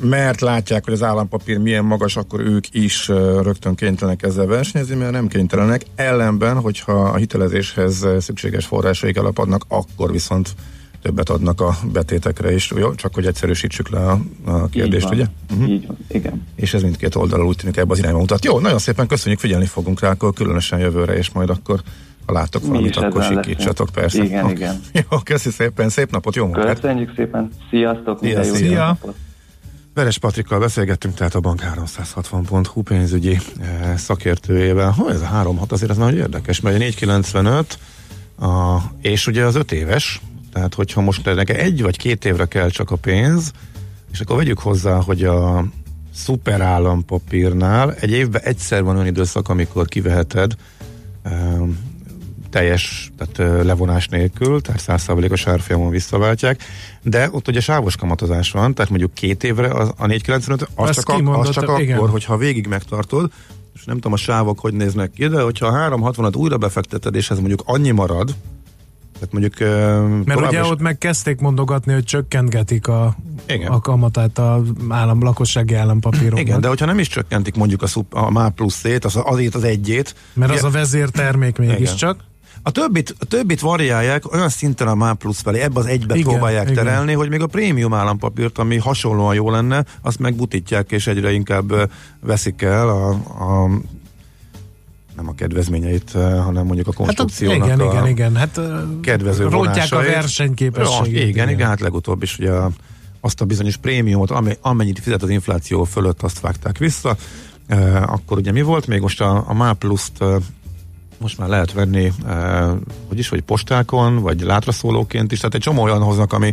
[0.00, 3.08] mert látják, hogy az állampapír milyen magas, akkor ők is
[3.42, 5.82] rögtön kénytelenek ezzel versenyezni, mert nem kénytelenek.
[5.94, 10.54] Ellenben, hogyha a hitelezéshez szükséges forrásaik elapadnak, akkor viszont
[11.06, 12.94] többet adnak a betétekre is, jó?
[12.94, 15.12] Csak hogy egyszerűsítsük le a, a kérdést, van.
[15.12, 15.26] ugye?
[15.50, 15.70] Uh-huh.
[15.70, 16.46] Így van, igen.
[16.56, 18.44] És ez mindkét oldalról úgy tűnik ebbe az irányba mutat.
[18.44, 21.80] Jó, nagyon szépen köszönjük, figyelni fogunk rá, akkor különösen jövőre, és majd akkor
[22.26, 24.22] ha láttok Mi valamit, akkor sikítsatok, persze.
[24.24, 24.52] Igen, Oké.
[24.52, 24.80] igen.
[25.10, 26.80] Jó, köszi szépen, szép napot, jó munkát!
[26.80, 28.84] Köszönjük szépen, sziasztok, Szia, szia.
[28.84, 29.14] napot.
[29.94, 34.90] Veres Patrikkal beszélgettünk, tehát a bank 360.hu pénzügyi eh, szakértőjével.
[34.90, 37.78] Ha ez a 3-6 azért az nagyon érdekes, mert a 495
[38.38, 40.20] a, és ugye az 5 éves,
[40.56, 43.52] tehát hogyha most nekem egy vagy két évre kell csak a pénz,
[44.12, 45.64] és akkor vegyük hozzá, hogy a
[46.14, 50.52] szuper állampapírnál egy évben egyszer van olyan időszak, amikor kiveheted
[52.50, 56.62] teljes, tehát levonás nélkül, tehát 100%-os árfolyamon visszaváltják,
[57.02, 60.94] de ott ugye sávos kamatozás van, tehát mondjuk két évre az, a 495, az Azt
[60.94, 61.96] csak, ak- az csak igen.
[61.96, 63.30] akkor, hogyha végig megtartod,
[63.74, 67.30] és nem tudom a sávok hogy néznek ki, de hogyha a 360-at újra befekteted, és
[67.30, 68.34] ez mondjuk annyi marad,
[69.18, 69.58] tehát mondjuk
[70.26, 73.16] Mert ugye is- ott meg kezdték mondogatni, hogy csökkentgetik a,
[73.48, 73.70] Igen.
[73.72, 76.40] a kamatát a állam, lakossági állampapíroknak.
[76.40, 79.64] igen, de hogyha nem is csökkentik mondjuk a, szup, a MÁ pluszét, az, azért az
[79.64, 80.14] egyét.
[80.32, 82.20] Mert az ugye- a vezértermék mégiscsak.
[82.62, 86.30] A többit, a többit variálják olyan szinten a MÁ plusz felé, ebbe az egybe Igen,
[86.30, 86.84] próbálják igen.
[86.84, 91.90] terelni, hogy még a prémium állampapírt, ami hasonlóan jó lenne, azt megbutítják, és egyre inkább
[92.20, 93.68] veszik el a, a
[95.16, 98.36] nem a kedvezményeit, ö, hanem mondjuk a Hát konstrukciónak igen, a igen, igen.
[98.36, 101.20] Hát ö, kedvező rontják a versenyképességet.
[101.20, 102.52] Ja, igen, igen, hát legutóbb is ugye
[103.20, 107.16] azt a bizonyos prémiumot, ame- amennyit fizet az infláció fölött, azt vágták vissza.
[107.66, 108.86] E, akkor ugye mi volt?
[108.86, 110.24] Még most a, a MÁ pluszt
[111.18, 112.12] most már lehet venni,
[113.08, 116.52] hogy is, vagy postákon, vagy látraszólóként is, tehát egy csomó olyan hoznak, ami,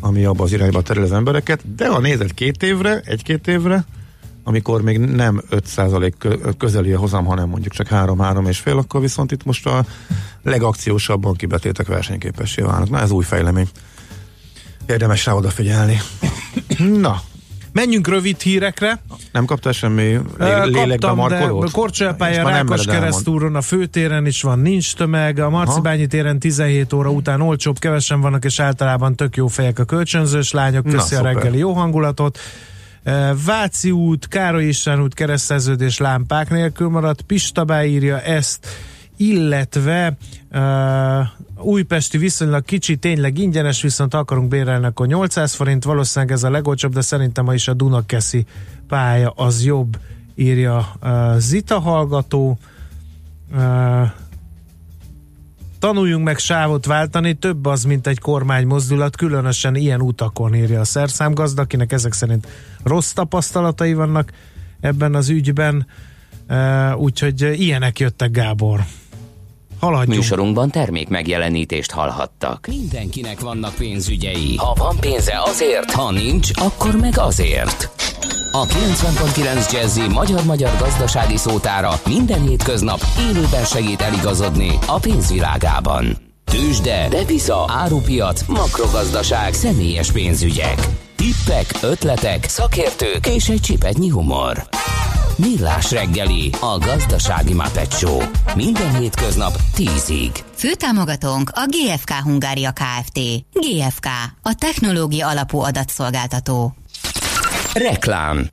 [0.00, 3.84] ami abba az irányba terel az embereket, de ha nézed két évre, egy-két évre,
[4.44, 9.00] amikor még nem 5% kö- közeli a hozam, hanem mondjuk csak 3-3 és fél, akkor
[9.00, 9.84] viszont itt most a
[10.42, 12.90] legakciósabb banki betétek versenyképessé válnak.
[12.90, 13.68] Na ez új fejlemény.
[14.86, 16.00] Érdemes rá odafigyelni.
[17.00, 17.20] Na,
[17.72, 19.02] Menjünk rövid hírekre.
[19.32, 20.02] nem kaptál semmi
[20.38, 21.62] lé- lélekbe markolót?
[22.44, 27.40] nem Rákos keresztúron a főtéren is van, nincs tömeg, a Marcibányi téren 17 óra után
[27.40, 31.34] olcsóbb, kevesen vannak, és általában tök jó fejek a kölcsönzős lányok, Na, köszi a szuper.
[31.34, 32.38] reggeli jó hangulatot.
[33.44, 38.66] Váci út, Károly István út kereszteződés lámpák nélkül maradt, Pista beírja ezt,
[39.16, 40.16] illetve
[40.52, 41.26] uh,
[41.64, 46.92] újpesti viszonylag kicsi, tényleg ingyenes, viszont akarunk bérelni, akkor 800 forint, valószínűleg ez a legolcsóbb,
[46.92, 48.46] de szerintem ma is a Dunakeszi
[48.88, 49.98] pálya az jobb,
[50.34, 52.58] írja uh, Zita hallgató.
[53.52, 54.10] Uh,
[55.82, 60.84] tanuljunk meg sávot váltani, több az, mint egy kormány mozdulat, különösen ilyen utakon írja a
[60.84, 62.46] szerszámgazda, akinek ezek szerint
[62.82, 64.32] rossz tapasztalatai vannak
[64.80, 65.86] ebben az ügyben,
[66.96, 68.80] úgyhogy ilyenek jöttek Gábor.
[69.80, 70.18] Haladjunk.
[70.18, 72.66] Műsorunkban termék megjelenítést hallhattak.
[72.66, 74.56] Mindenkinek vannak pénzügyei.
[74.56, 77.90] Ha van pénze azért, ha nincs, akkor meg azért.
[78.54, 86.16] A 90.9 Jazzy magyar-magyar gazdasági szótára minden hétköznap élőben segít eligazodni a pénzvilágában.
[86.44, 90.88] Tősde, depisza, árupiac, makrogazdaság, személyes pénzügyek.
[91.16, 94.68] Tippek, ötletek, szakértők és egy csipetnyi humor.
[95.36, 98.20] Millás reggeli, a gazdasági Muppet Show.
[98.54, 100.38] Minden hétköznap 10-ig.
[100.54, 103.18] Főtámogatónk a GFK Hungária Kft.
[103.52, 104.06] GFK,
[104.42, 106.74] a technológia alapú adatszolgáltató.
[107.74, 108.50] Reklám.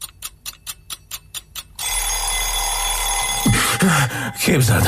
[4.44, 4.88] Képzeld,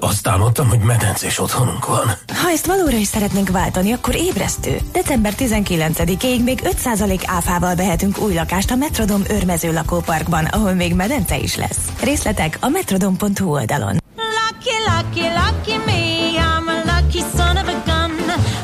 [0.00, 2.06] azt álmodtam, hogy medencés otthonunk van.
[2.42, 4.80] Ha ezt valóra is szeretnénk váltani, akkor ébresztő.
[4.92, 11.38] December 19-ig még 5% áfával vehetünk új lakást a Metrodom őrmező lakóparkban, ahol még medence
[11.38, 11.78] is lesz.
[12.02, 13.96] Részletek a metrodom.hu oldalon.
[14.16, 16.16] Lucky, lucky, lucky me.
[16.38, 18.10] I'm a lucky son of a gun.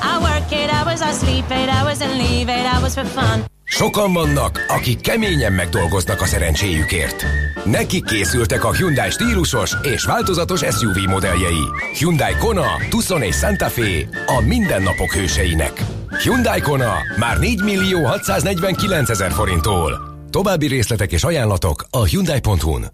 [0.03, 3.52] I work eight hours, I sleep eight hours, and leave eight hours for fun.
[3.75, 7.25] Sokan vannak, akik keményen megdolgoznak a szerencséjükért.
[7.65, 11.65] Nekik készültek a Hyundai stílusos és változatos SUV modelljei.
[11.99, 15.83] Hyundai Kona, Tucson és Santa Fe a mindennapok hőseinek.
[16.23, 20.01] Hyundai Kona már 4 millió 649 ezer forinttól.
[20.31, 22.93] További részletek és ajánlatok a Hyundai.hu-n.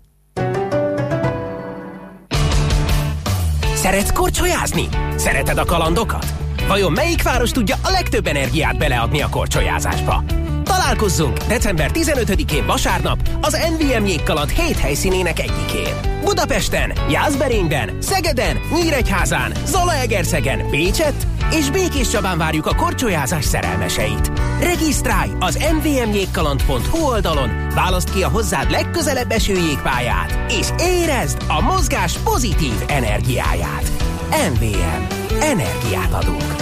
[3.75, 4.89] Szeretsz korcsolyázni?
[5.17, 6.48] Szereted a kalandokat?
[6.69, 10.25] Vajon melyik város tudja a legtöbb energiát beleadni a korcsolyázásba?
[10.65, 16.21] Találkozzunk december 15-én vasárnap az NVM jégkaland 7 helyszínének egyikén.
[16.25, 24.33] Budapesten, Jászberényben, Szegeden, Nyíregyházán, Zalaegerszegen, Pécset és Békés Csabán várjuk a korcsolyázás szerelmeseit.
[24.61, 32.19] Regisztrálj az nvmjégkaland.hu oldalon, válaszd ki a hozzád legközelebb eső jégpályát, és érezd a mozgás
[32.25, 34.18] pozitív energiáját.
[34.31, 35.05] NVM.
[35.41, 36.55] Energiát adunk.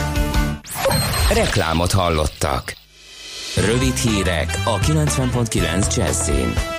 [1.32, 2.76] Reklámot hallottak.
[3.56, 6.76] Rövid hírek a 90.9 Jazzin.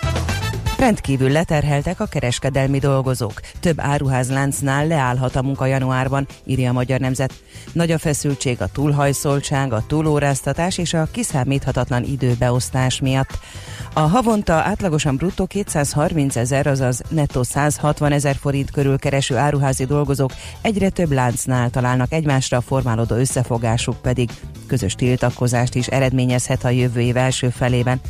[0.77, 3.41] Rendkívül leterheltek a kereskedelmi dolgozók.
[3.59, 7.33] Több áruházláncnál leállhat a munka januárban, írja a Magyar Nemzet.
[7.71, 13.39] Nagy a feszültség a túlhajszoltság, a túlóráztatás és a kiszámíthatatlan időbeosztás miatt.
[13.93, 20.31] A havonta átlagosan bruttó 230 ezer, azaz nettó 160 ezer forint körül kereső áruházi dolgozók
[20.61, 24.29] egyre több láncnál találnak egymásra, formálódó összefogásuk pedig
[24.67, 28.01] közös tiltakozást is eredményezhet a jövő év első felében.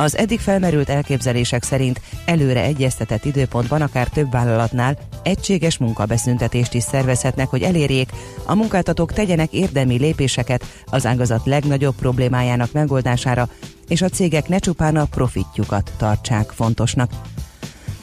[0.00, 7.48] Az eddig felmerült elképzelések szerint előre egyeztetett időpontban akár több vállalatnál egységes munkabeszüntetést is szervezhetnek,
[7.48, 8.10] hogy elérjék,
[8.46, 13.48] a munkáltatók tegyenek érdemi lépéseket az ágazat legnagyobb problémájának megoldására,
[13.88, 17.10] és a cégek ne csupán a profitjukat tartsák fontosnak.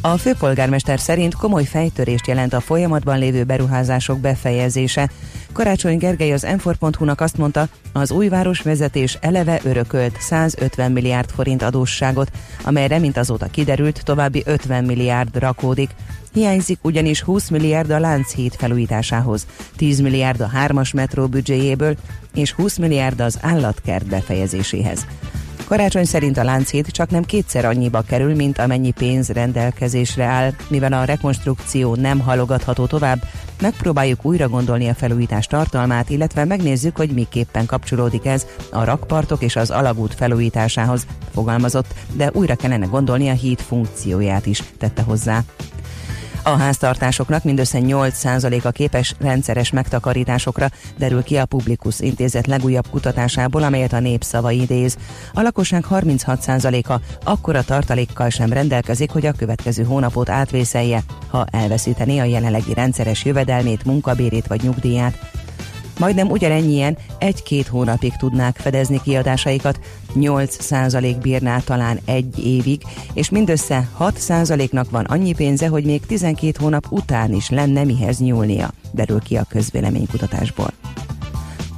[0.02, 5.10] A főpolgármester szerint komoly fejtörést jelent a folyamatban lévő beruházások befejezése.
[5.52, 11.62] Karácsony Gergely az m nak azt mondta, az új városvezetés eleve örökölt 150 milliárd forint
[11.62, 12.32] adósságot,
[12.64, 15.90] amelyre, mint azóta kiderült, további 50 milliárd rakódik.
[16.34, 19.46] Hiányzik ugyanis 20 milliárd a Lánchíd felújításához,
[19.76, 21.96] 10 milliárd a hármas metró büdzséjéből
[22.34, 25.06] és 20 milliárd az állatkert befejezéséhez.
[25.68, 30.94] Karácsony szerint a Lánchíd csak nem kétszer annyiba kerül, mint amennyi pénz rendelkezésre áll, mivel
[30.94, 33.24] a rekonstrukció nem halogatható tovább,
[33.62, 39.56] megpróbáljuk újra gondolni a felújítás tartalmát, illetve megnézzük, hogy miképpen kapcsolódik ez a rakpartok és
[39.56, 45.44] az alagút felújításához, fogalmazott, de újra kellene gondolni a híd funkcióját is, tette hozzá.
[46.48, 53.94] A háztartásoknak mindössze 8%-a képes rendszeres megtakarításokra, derül ki a Publikus intézet legújabb kutatásából, amelyet
[53.94, 54.98] a népszava idéz.
[55.34, 62.24] A lakosság 36%-a akkora tartalékkal sem rendelkezik, hogy a következő hónapot átvészelje, ha elveszítené a
[62.24, 65.18] jelenlegi rendszeres jövedelmét, munkabérét vagy nyugdíját
[65.98, 69.80] majdnem ugyanennyien egy-két hónapig tudnák fedezni kiadásaikat,
[70.16, 72.82] 8% bírná talán egy évig,
[73.14, 78.72] és mindössze 6%-nak van annyi pénze, hogy még 12 hónap után is lenne mihez nyúlnia,
[78.92, 80.72] derül ki a közvéleménykutatásból.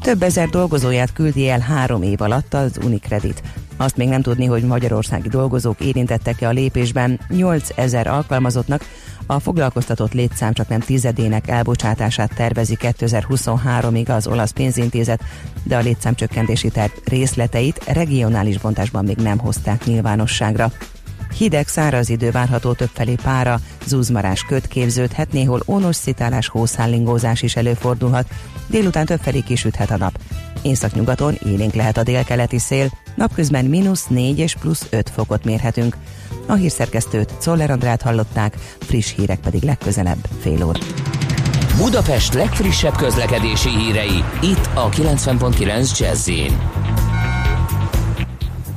[0.02, 3.42] Több ezer dolgozóját küldi el három év alatt az Unicredit.
[3.78, 8.86] Azt még nem tudni, hogy magyarországi dolgozók érintettek-e a lépésben 8000 alkalmazottnak,
[9.32, 15.24] a foglalkoztatott létszám csak nem tizedének elbocsátását tervezi 2023-ig az olasz pénzintézet,
[15.64, 20.72] de a létszám csökkentési terv részleteit regionális bontásban még nem hozták nyilvánosságra.
[21.38, 28.28] Hideg, száraz idő várható többfelé pára, zúzmarás köt képződhet, néhol ónos szitálás, hószállingózás is előfordulhat.
[28.68, 30.20] Délután többfelé kisüthet a nap.
[30.62, 35.96] Északnyugaton élénk lehet a délkeleti szél, napközben mínusz 4 és plusz 5 fokot mérhetünk.
[36.50, 40.80] A hírszerkesztőt Czoller Andrát hallották, friss hírek pedig legközelebb fél óra.
[41.78, 46.30] Budapest legfrissebb közlekedési hírei, itt a 90.9 jazz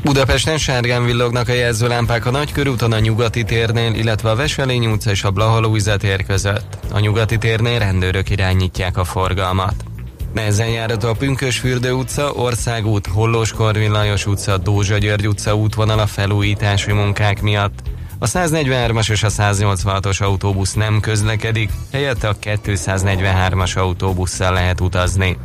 [0.05, 5.25] Budapesten sárgán villognak a jelzőlámpák a Nagykörúton a Nyugati térnél, illetve a Veselény utca és
[5.25, 6.79] a Blahalújza tér között.
[6.93, 9.75] A Nyugati térnél rendőrök irányítják a forgalmat.
[10.33, 16.93] Nehezen járható a Pünkösfürdő utca, Országút, Hollós Korvin Lajos utca, Dózsa György utca a felújítási
[16.93, 17.83] munkák miatt.
[18.19, 25.37] A 143-as és a 186-os autóbusz nem közlekedik, helyette a 243-as autóbusszal lehet utazni.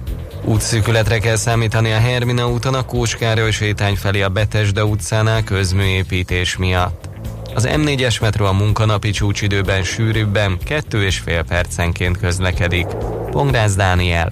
[0.43, 7.09] Útszűkületre kell számítani a Hermina úton a Kóskároly sétány felé a Betesde utcánál közműépítés miatt.
[7.55, 12.87] Az M4-es metró a munkanapi csúcsidőben sűrűbben, kettő és fél percenként közlekedik.
[13.31, 14.31] Pongrász Dániel,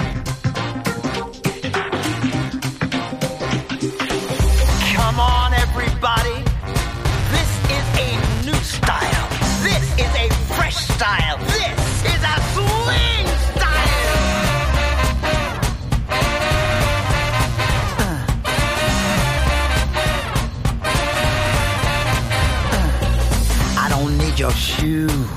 [24.51, 25.27] Your shoe.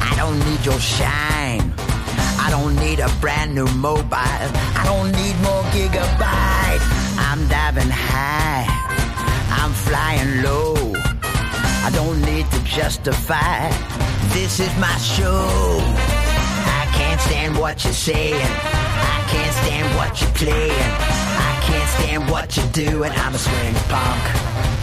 [0.00, 1.72] I don't need your shine.
[2.38, 4.50] I don't need a brand new mobile.
[4.80, 6.82] I don't need more gigabyte.
[7.28, 8.66] I'm diving high.
[9.60, 10.74] I'm flying low.
[11.86, 13.70] I don't need to justify.
[14.34, 15.48] This is my show.
[16.80, 18.50] I can't stand what you're saying.
[19.14, 20.90] I can't stand what you're playing.
[21.48, 23.12] I can't stand what you're doing.
[23.12, 24.75] I'm a swing punk.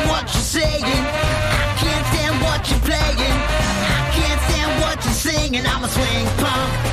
[0.00, 0.82] Stand what you're saying.
[0.82, 3.18] I can't stand what you're playing.
[3.18, 5.66] I can't stand what you're singing.
[5.66, 6.90] I'm a swing punk.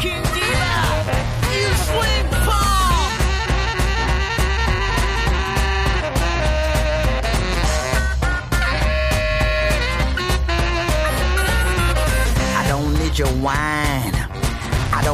[0.00, 0.72] King Diva.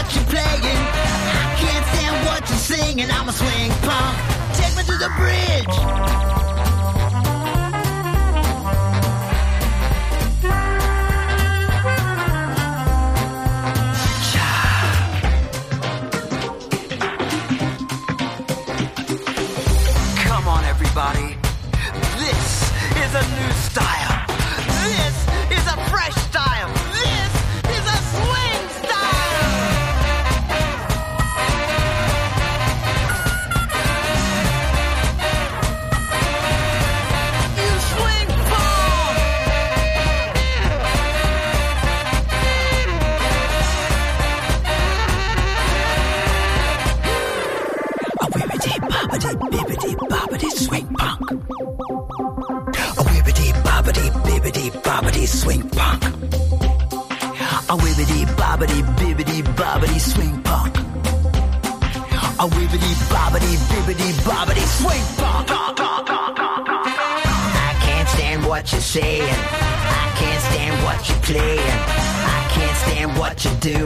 [0.00, 0.64] What you're playing.
[0.64, 3.10] I can't stand what you're singing.
[3.10, 4.16] I'm a swing punk.
[4.56, 6.59] Take me to the bridge.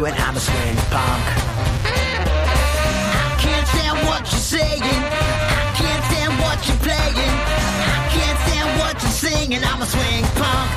[0.05, 0.21] Doing.
[0.21, 1.25] I'm a swing punk.
[3.17, 4.83] I can't stand what you're saying.
[4.83, 7.35] I can't stand what you're playing.
[7.95, 9.63] I can't stand what you're singing.
[9.65, 9.87] I'm a.
[9.87, 10.71] Swing punk.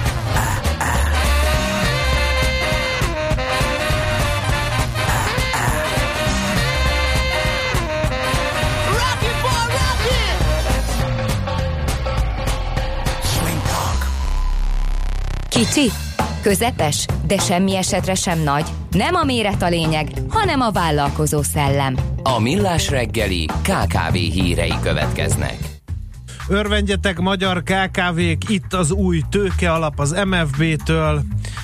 [15.50, 15.92] Kicsi,
[16.42, 18.77] közepes, de semmi esetre sem nagy.
[18.98, 21.96] Nem a méret a lényeg, hanem a vállalkozó szellem.
[22.24, 25.58] A Millás reggeli KKV hírei következnek.
[26.48, 31.24] Örvendjetek magyar KKV-k, itt az új tőke alap az MFB-től,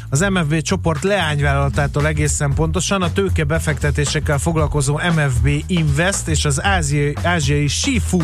[0.10, 7.16] az MFB csoport leányvállalatától egészen pontosan a tőke befektetésekkel foglalkozó MFB Invest és az ázsiai,
[7.24, 8.22] ázsiai Shifu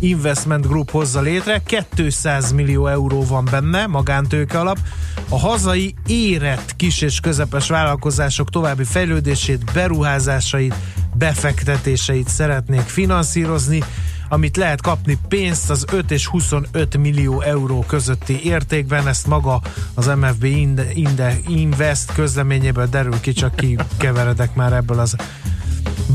[0.00, 1.62] Investment Group hozza létre,
[1.94, 4.78] 200 millió euró van benne, magántőke alap.
[5.28, 10.74] A hazai érett kis és közepes vállalkozások további fejlődését, beruházásait,
[11.14, 13.82] befektetéseit szeretnék finanszírozni,
[14.28, 19.60] amit lehet kapni pénzt az 5 és 25 millió euró közötti értékben, ezt maga
[19.94, 25.16] az MFB Inde, Inde Invest közleményéből derül ki, csak ki keveredek már ebből az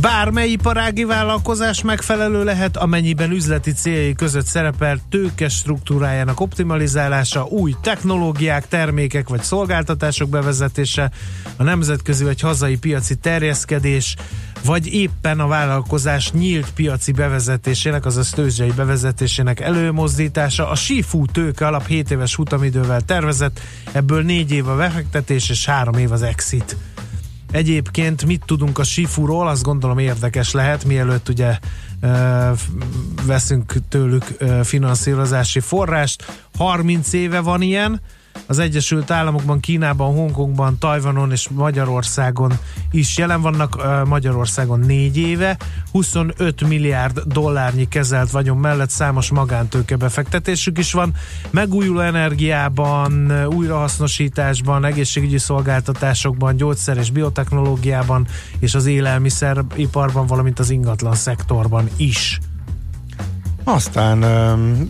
[0.01, 8.67] Bármely iparági vállalkozás megfelelő lehet, amennyiben üzleti céljai között szerepel tőke struktúrájának optimalizálása, új technológiák,
[8.67, 11.11] termékek vagy szolgáltatások bevezetése,
[11.57, 14.15] a nemzetközi vagy hazai piaci terjeszkedés,
[14.65, 20.69] vagy éppen a vállalkozás nyílt piaci bevezetésének, azaz tőzsdei bevezetésének előmozdítása.
[20.69, 23.59] A Sifu tőke alap 7 éves futamidővel tervezett,
[23.91, 26.75] ebből 4 év a befektetés és 3 év az exit.
[27.51, 31.59] Egyébként mit tudunk a Sifuról, azt gondolom érdekes lehet, mielőtt ugye
[33.25, 34.23] veszünk tőlük
[34.63, 36.45] finanszírozási forrást.
[36.57, 38.01] 30 éve van ilyen,
[38.47, 42.53] az Egyesült Államokban, Kínában, Hongkongban, Tajvanon és Magyarországon
[42.91, 43.81] is jelen vannak.
[44.05, 45.57] Magyarországon négy éve,
[45.91, 51.13] 25 milliárd dollárnyi kezelt vagyon mellett számos magántőke befektetésük is van.
[51.49, 58.27] Megújuló energiában, újrahasznosításban, egészségügyi szolgáltatásokban, gyógyszer és biotechnológiában
[58.59, 62.39] és az élelmiszeriparban, valamint az ingatlan szektorban is.
[63.63, 64.17] Aztán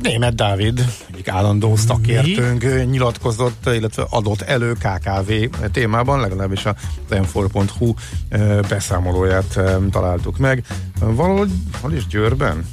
[0.01, 5.31] Német Dávid, egyik állandó szakértőnk ö, nyilatkozott, illetve adott elő KKV
[5.71, 6.75] témában, legalábbis a
[7.09, 7.93] m4.hu
[8.29, 9.59] ö, beszámolóját
[9.91, 10.63] találtuk meg.
[10.99, 12.65] Valahogy, hol is Győrben?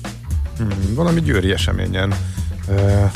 [0.57, 2.15] Hmm, valami győri eseményen.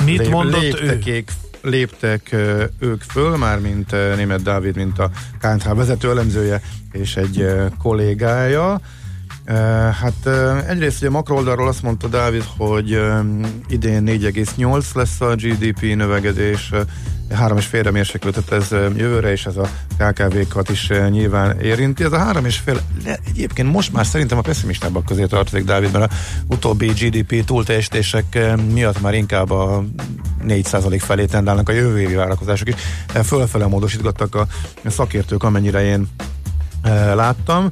[0.05, 1.13] Mit mondott léptek, ő?
[1.13, 1.31] ők,
[1.63, 2.37] léptek
[2.79, 5.11] ők föl, már mint Német Dávid, mint a
[5.41, 6.61] KNH vezető elemzője
[6.93, 7.47] és egy
[7.79, 8.81] kollégája.
[10.01, 10.27] Hát
[10.69, 12.89] egyrészt ugye makro oldalról azt mondta Dávid, hogy
[13.69, 16.81] idén 4,8 lesz a GDP növekedés, uh,
[17.33, 22.05] 3,5-re mérséklődött ez jövőre, és ez a KKV-kat is nyilván érinti.
[22.05, 26.15] Ez a 3,5 de egyébként most már szerintem a pessimistábbak közé tartozik Dávid, mert a
[26.47, 28.39] utóbbi GDP túlteljesítések
[28.73, 29.85] miatt már inkább a
[30.47, 32.75] 4% felé tendálnak a jövő évi várakozások is.
[33.25, 34.47] Fölfele módosítgattak a
[34.87, 36.09] szakértők, amennyire én
[37.15, 37.71] láttam.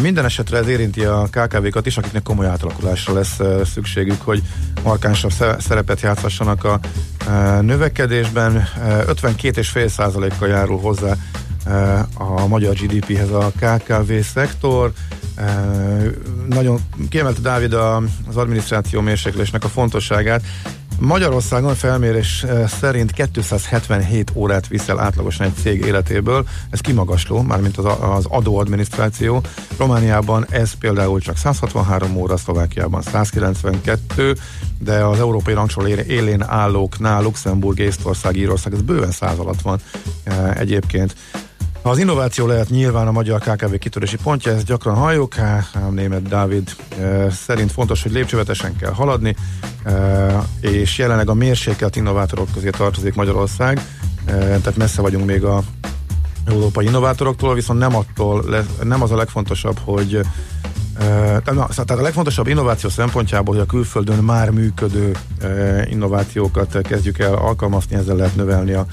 [0.00, 4.42] Minden esetre ez érinti a KKV-kat is, akiknek komoly átalakulásra lesz szükségük, hogy
[4.82, 6.80] markánsabb sze- szerepet játszhassanak a
[7.60, 8.56] növekedésben.
[8.56, 11.16] Uh, 52,5%-kal járul hozzá
[12.14, 14.92] a magyar GDP-hez a KKV szektor.
[16.48, 20.42] Nagyon kiemelte Dávid az adminisztráció mérséklésnek a fontosságát.
[21.04, 27.84] Magyarországon felmérés eh, szerint 277 órát viszel átlagosan egy cég életéből, ez kimagasló, mármint az,
[28.00, 29.40] az adóadminisztráció.
[29.78, 34.34] Romániában ez például csak 163 óra, Szlovákiában 192,
[34.78, 39.80] de az európai rangsor élén állóknál Luxemburg, Észtország, Írország, ez bőven száz alatt van
[40.24, 41.14] e, egyébként.
[41.84, 45.34] Az innováció lehet nyilván a magyar KKV kitörési pontja, ezt gyakran halljuk,
[45.74, 49.36] a német Dávid e, szerint fontos, hogy lépcsővetesen kell haladni,
[49.84, 53.86] e, és jelenleg a mérsékelt innovátorok közé tartozik Magyarország,
[54.24, 55.62] e, tehát messze vagyunk még a
[56.46, 58.44] európai innovátoroktól, viszont nem attól,
[58.82, 60.20] nem az a legfontosabb, hogy
[60.92, 65.16] Uh, tehát a legfontosabb innováció szempontjából, hogy a külföldön már működő
[65.90, 68.86] innovációkat kezdjük el alkalmazni, ezzel lehet növelni a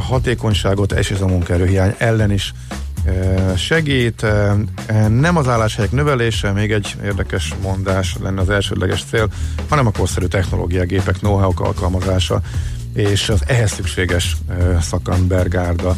[0.00, 2.52] hatékonyságot, és ez a munkaerőhiány ellen is
[3.56, 4.26] segít.
[5.08, 9.28] Nem az álláshelyek növelése, még egy érdekes mondás lenne az elsődleges cél,
[9.68, 12.40] hanem a korszerű technológia, gépek, know-how alkalmazása,
[12.94, 14.36] és az ehhez szükséges
[14.80, 15.96] szakembergárda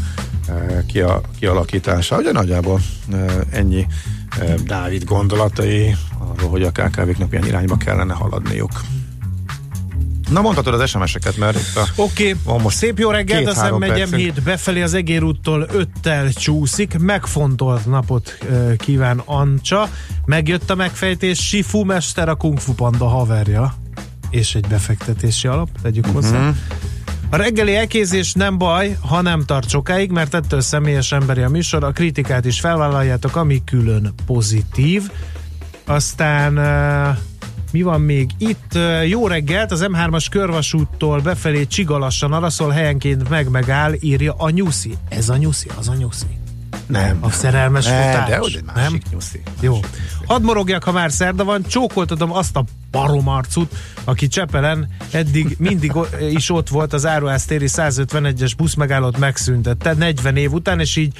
[0.86, 2.16] kia, kialakítása.
[2.16, 2.80] Ugye nagyjából
[3.50, 3.86] ennyi
[4.64, 8.70] Dávid gondolatai arról, hogy a KKV-knak milyen irányba kellene haladniuk.
[10.30, 11.86] Na mondhatod az SMS-eket, mert itt a...
[11.96, 12.62] Oké, okay.
[12.62, 14.20] most szép jó reggelt, két, az három megyem percünk.
[14.20, 18.38] 7 befelé az egérúttól öttel csúszik, megfontolt napot
[18.78, 19.88] kíván Ancsa,
[20.24, 23.74] megjött a megfejtés, Sifu Mester a Kung Fu Panda haverja,
[24.30, 26.52] és egy befektetési alap, tegyük hozzá.
[27.30, 31.84] A reggeli elkézés nem baj, ha nem tart sokáig, mert ettől személyes emberi a műsor,
[31.84, 35.10] a kritikát is felvállaljátok, ami külön pozitív.
[35.86, 36.54] Aztán
[37.76, 38.78] mi van még itt?
[39.08, 44.94] Jó reggelt, az M3-as körvasúttól befelé csigalassan araszol, helyenként meg-megáll, írja a nyuszi.
[45.08, 46.26] Ez a nyuszi, az a nyuszi.
[46.86, 47.18] Nem.
[47.20, 48.28] A szerelmes Ne, futás.
[48.28, 49.42] de egy másik nyuszi.
[49.60, 49.80] Jó.
[50.26, 53.74] Hadd morogjak, ha már szerda van, csókoltatom azt a baromarcut,
[54.04, 55.92] aki Csepelen eddig mindig
[56.30, 61.16] is ott volt az Áruháztéri 151-es buszmegállót megszüntette 40 év után, és így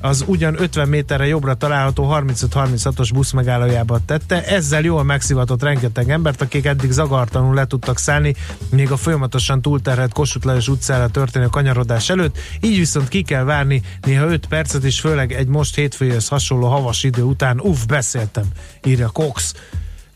[0.00, 4.44] az ugyan 50 méterre jobbra található 35-36-os buszmegállójába tette.
[4.44, 8.34] Ezzel jól megszivatott rengeteg embert, akik eddig zagartanul le tudtak szállni,
[8.70, 12.38] még a folyamatosan túlterhelt Kossuth Lajos utcára történő kanyarodás előtt.
[12.60, 17.04] Így viszont ki kell várni néha 5 percet, és főleg egy most hétfőjöz hasonló havas
[17.04, 18.44] idő után, uff, beszéltem,
[18.84, 19.54] írja Cox.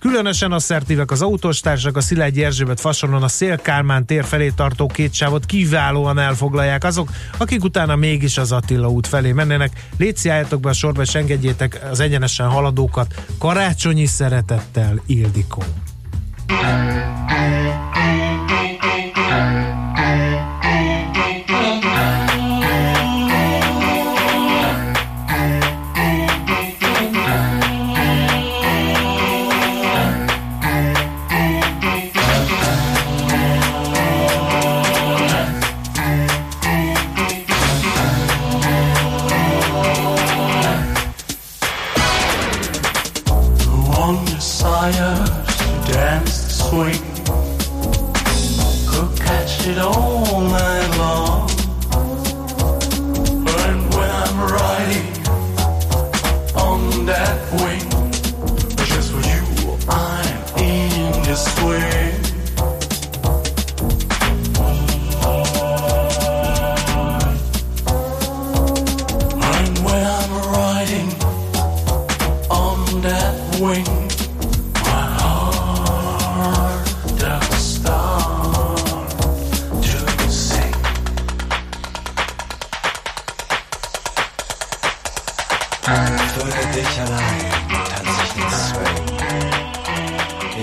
[0.04, 5.12] Különösen asszertívek az autóstársak, a Szilágyi Erzsébet fasonon a Szél Kálmán tér felé tartó két
[5.12, 9.86] sávot kiválóan elfoglalják azok, akik utána mégis az Attila út felé mennének.
[9.98, 13.24] Léci álljatok be a sorba, és engedjétek az egyenesen haladókat.
[13.38, 15.62] Karácsonyi szeretettel, Ildikó.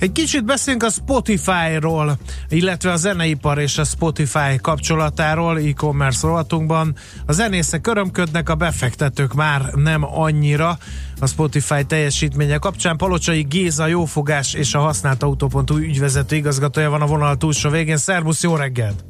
[0.00, 2.18] Egy kicsit beszélünk a Spotify-ról,
[2.48, 6.94] illetve a zeneipar és a Spotify kapcsolatáról e-commerce rovatunkban.
[7.26, 10.78] A zenészek örömködnek, a befektetők már nem annyira
[11.20, 12.96] a Spotify teljesítménye kapcsán.
[12.96, 17.96] Palocsai Géza, Jófogás és a használt autó.hu ügyvezető igazgatója van a vonal túlsó végén.
[17.96, 19.04] Szervusz, jó reggelt!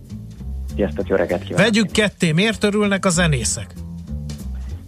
[0.75, 1.65] Sziasztok, jó reggelt kívánok!
[1.65, 3.75] Vegyük ketté, miért örülnek a zenészek?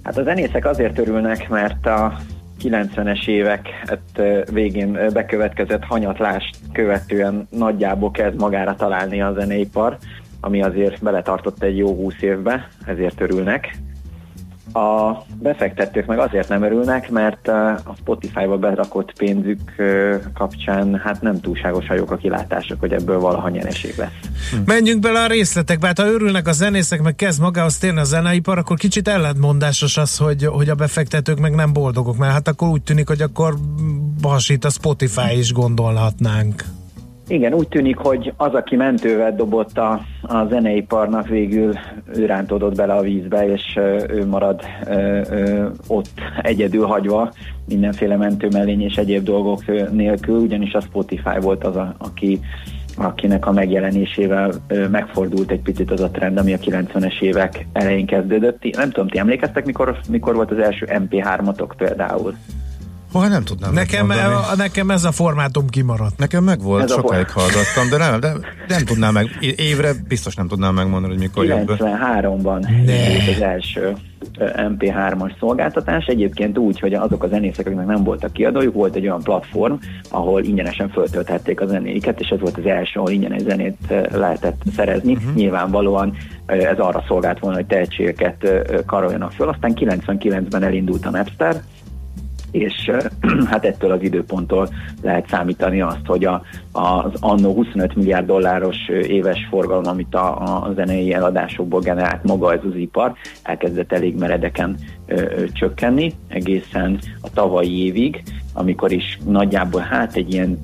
[0.02, 2.18] Hát a zenészek azért örülnek, mert a
[2.62, 4.22] 90-es évek hát,
[4.52, 9.98] végén bekövetkezett hanyatlást követően nagyjából kezd magára találni a zeneipar,
[10.40, 13.76] ami azért beletartott egy jó 20 évbe, ezért örülnek.
[14.78, 19.60] A befektetők meg azért nem örülnek, mert a Spotify-ba berakott pénzük
[20.34, 24.10] kapcsán hát nem túlságosan jók a kilátások, hogy ebből valaha nyereség lesz.
[24.64, 25.86] Menjünk bele a részletekbe.
[25.86, 30.16] Hát ha örülnek a zenészek, meg kezd magához térni a zeneipar, akkor kicsit ellentmondásos az,
[30.16, 33.54] hogy, hogy a befektetők meg nem boldogok, mert hát akkor úgy tűnik, hogy akkor
[34.22, 36.64] hasít a Spotify is gondolhatnánk.
[37.28, 41.74] Igen, úgy tűnik, hogy az, aki mentővet dobott a, a zeneiparnak, végül
[42.14, 43.78] ő rántódott bele a vízbe, és
[44.08, 46.10] ő marad ö, ö, ott
[46.42, 47.32] egyedül hagyva
[47.66, 52.40] mindenféle mentőmellény és egyéb dolgok nélkül, ugyanis a Spotify volt az, a, aki
[52.96, 54.52] akinek a megjelenésével
[54.90, 58.76] megfordult egy picit az a trend, ami a 90-es évek elején kezdődött.
[58.76, 62.34] Nem tudom, ti emlékeztek, mikor, mikor volt az első MP3-atok például?
[63.12, 66.18] Ha nem tudnám Nekem, a, nekem ez a formátum kimaradt.
[66.18, 68.32] Nekem meg volt, Ez sokáig hallgattam, de nem, de
[68.68, 69.26] nem tudnám meg,
[69.56, 71.76] évre biztos nem tudnám megmondani, hogy mikor jött be.
[71.78, 73.94] 93-ban indult az első
[74.38, 76.04] ö, MP3-as szolgáltatás.
[76.06, 79.74] Egyébként úgy, hogy azok a zenészek, akiknek nem voltak kiadójuk, volt egy olyan platform,
[80.10, 85.12] ahol ingyenesen föltölthették a zenéiket, és ez volt az első, ahol ingyenes zenét lehetett szerezni.
[85.12, 85.34] Uh-huh.
[85.34, 86.16] Nyilvánvalóan
[86.46, 88.48] ez arra szolgált volna, hogy tehetségeket
[88.86, 89.48] karoljanak föl.
[89.48, 91.62] Aztán 99-ben elindult a Napster,
[92.50, 92.90] és
[93.50, 94.68] hát ettől az időponttól
[95.02, 96.42] lehet számítani azt, hogy a,
[96.72, 102.60] az annó 25 milliárd dolláros éves forgalom, amit a, a zenei eladásokból generált maga ez
[102.70, 103.12] az ipar,
[103.42, 104.76] elkezdett elég meredeken
[105.06, 108.22] ö, ö, csökkenni egészen a tavalyi évig,
[108.52, 110.58] amikor is nagyjából hát egy ilyen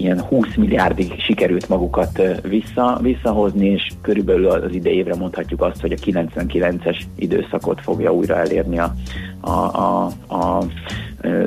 [0.00, 5.92] ilyen 20 milliárdig sikerült magukat vissza, visszahozni, és körülbelül az idei évre mondhatjuk azt, hogy
[5.92, 8.94] a 99-es időszakot fogja újra elérni a,
[9.40, 10.04] a, a,
[10.34, 10.64] a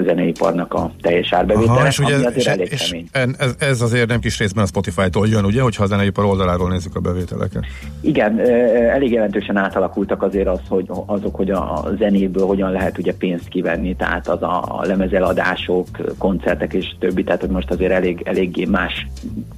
[0.03, 3.35] zeneiparnak a teljes árbevétele, Aha, és ugye ami ez, azért és, elég és kemény.
[3.37, 6.95] ez, ez azért nem kis részben a Spotify-tól jön, ugye, hogyha a zeneipar oldaláról nézzük
[6.95, 7.65] a bevételeket.
[8.01, 8.39] Igen,
[8.89, 13.95] elég jelentősen átalakultak azért az, hogy azok, hogy a zenéből hogyan lehet ugye pénzt kivenni,
[13.95, 15.87] tehát az a, lemezeladások,
[16.17, 19.07] koncertek és többi, tehát hogy most azért elég, eléggé más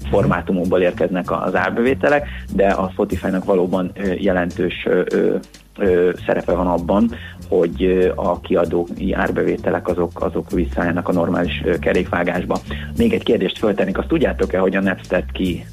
[0.09, 5.35] formátumokból érkeznek az árbevételek, de a Spotify-nak valóban jelentős ö, ö,
[5.77, 7.11] ö, szerepe van abban,
[7.47, 12.59] hogy a kiadói árbevételek azok, azok visszaállnak a normális kerékvágásba.
[12.97, 15.65] Még egy kérdést föltennék, azt tudjátok-e, hogy a Napster ki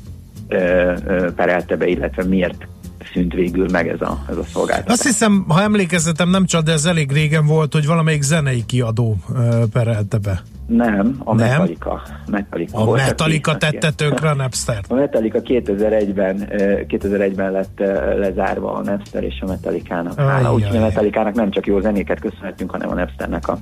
[1.37, 2.67] perelte be, illetve miért
[3.13, 4.93] szűnt végül meg ez a, ez a szolgáltatás?
[4.93, 9.17] Azt hiszem, ha emlékezetem nem csak, de ez elég régen volt, hogy valamelyik zenei kiadó
[9.35, 10.43] ö, perelte be.
[10.67, 11.49] Nem, a Nem?
[11.49, 12.03] Metallica.
[12.27, 17.79] Metallica A volt, Metallica tette tönkre a napster A Metallica 2001-ben, ö, 2001-ben lett
[18.19, 20.21] lezárva a Napster és a Metallica-nak.
[20.21, 23.59] Hála, úgyhogy a Metallica-nak nem csak jó zenéket köszönhetünk, hanem a Napsternek a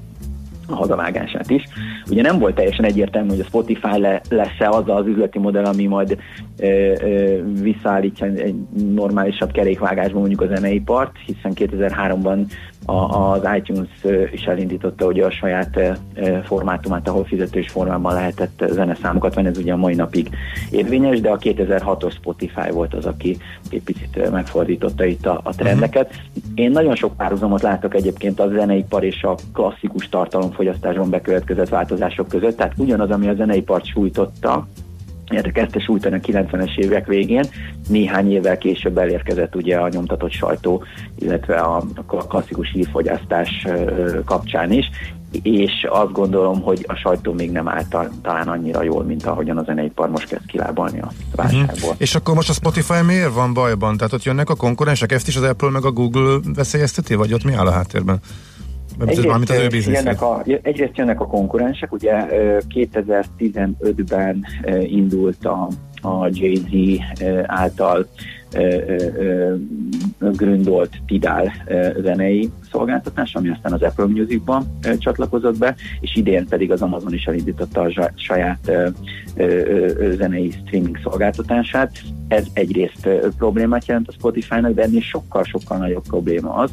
[0.70, 1.64] a hazavágását is.
[2.10, 5.86] Ugye nem volt teljesen egyértelmű, hogy a Spotify le, lesz-e az az üzleti modell, ami
[5.86, 6.18] majd
[6.59, 8.55] ö, ö, visszaállítja egy
[8.94, 12.39] normálisabb kerékvágásba mondjuk a zeneipart, hiszen 2003-ban
[12.91, 13.89] a, az iTunes
[14.33, 15.81] is elindította ugye a saját
[16.45, 20.29] formátumát, ahol fizetős formában lehetett zeneszámokat venni, ez ugye a mai napig
[20.71, 23.37] érvényes, de a 2006-os Spotify volt az, aki
[23.71, 26.15] egy picit megfordította itt a, a trendeket.
[26.55, 32.57] Én nagyon sok párhuzamot látok egyébként a zeneipar és a klasszikus tartalomfogyasztásban bekövetkezett változások között,
[32.57, 34.67] tehát ugyanaz, ami a zeneipart sújtotta,
[35.31, 37.44] illetve kezdte sújtani a 90-es évek végén,
[37.89, 40.85] néhány évvel később elérkezett ugye a nyomtatott sajtó,
[41.19, 41.85] illetve a,
[42.28, 43.66] klasszikus hírfogyasztás
[44.24, 44.90] kapcsán is,
[45.43, 49.59] és azt gondolom, hogy a sajtó még nem állt ta- talán annyira jól, mint ahogyan
[49.59, 51.94] a zeneipar most kezd kilábalni a válságból.
[51.98, 53.97] És akkor most a Spotify miért van bajban?
[53.97, 57.44] Tehát ott jönnek a konkurensek, ezt is az Apple meg a Google veszélyezteti, vagy ott
[57.44, 58.19] mi áll a háttérben?
[58.99, 65.69] Mármint az ő jönnek a, egyrészt jönnek a konkurensek, ugye ö, 2015-ben ö, indult a,
[66.03, 67.01] a Jay-Z
[67.47, 68.07] által
[70.19, 71.53] gründolt Tidal
[72.01, 77.25] zenei szolgáltatás, ami aztán az Apple Musicban csatlakozott be, és idén pedig az Amazon is
[77.25, 78.71] elindította a saját
[80.17, 82.03] zenei streaming szolgáltatását.
[82.29, 83.09] Ez egyrészt
[83.39, 86.71] problémát jelent a Spotify-nak, de ennél sokkal-sokkal nagyobb probléma az,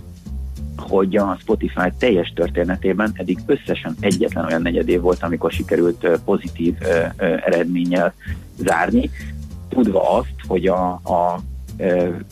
[0.78, 6.76] hogy a Spotify teljes történetében eddig összesen egyetlen olyan negyedév volt, amikor sikerült pozitív
[7.18, 8.14] eredménnyel
[8.58, 9.10] zárni,
[9.70, 11.40] tudva azt, hogy a, a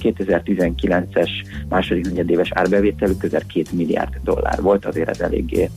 [0.02, 1.30] 2019-es
[1.70, 5.70] második negyedéves árbevételük közel 2 milliárd dollár volt, azért ez eléggé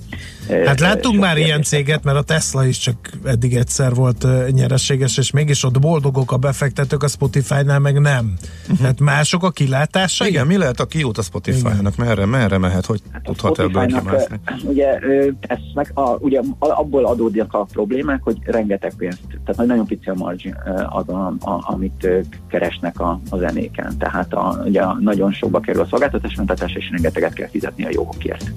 [0.49, 5.31] Hát láttunk már ilyen céget, mert a Tesla is csak eddig egyszer volt nyereséges, és
[5.31, 8.35] mégis ott boldogok a befektetők, a Spotify-nál meg nem.
[8.79, 10.29] Tehát mások a kilátásai?
[10.29, 11.97] Igen, mi lehet a kiút a Spotify-nak?
[11.97, 12.87] Merre, merre mehet?
[12.87, 14.41] Hogy tudhat ebből kimászni?
[14.63, 14.99] ugye,
[15.41, 20.15] ez meg a, ugye abból adódnak a problémák, hogy rengeteg pénzt, tehát nagyon pici a
[20.15, 20.57] margin
[20.89, 22.09] az, a, a, amit
[22.49, 23.99] keresnek a, a zenéken.
[23.99, 28.53] Tehát a, ugye nagyon sokba kerül a szolgáltatásmentetás, és rengeteget kell fizetni a jogokért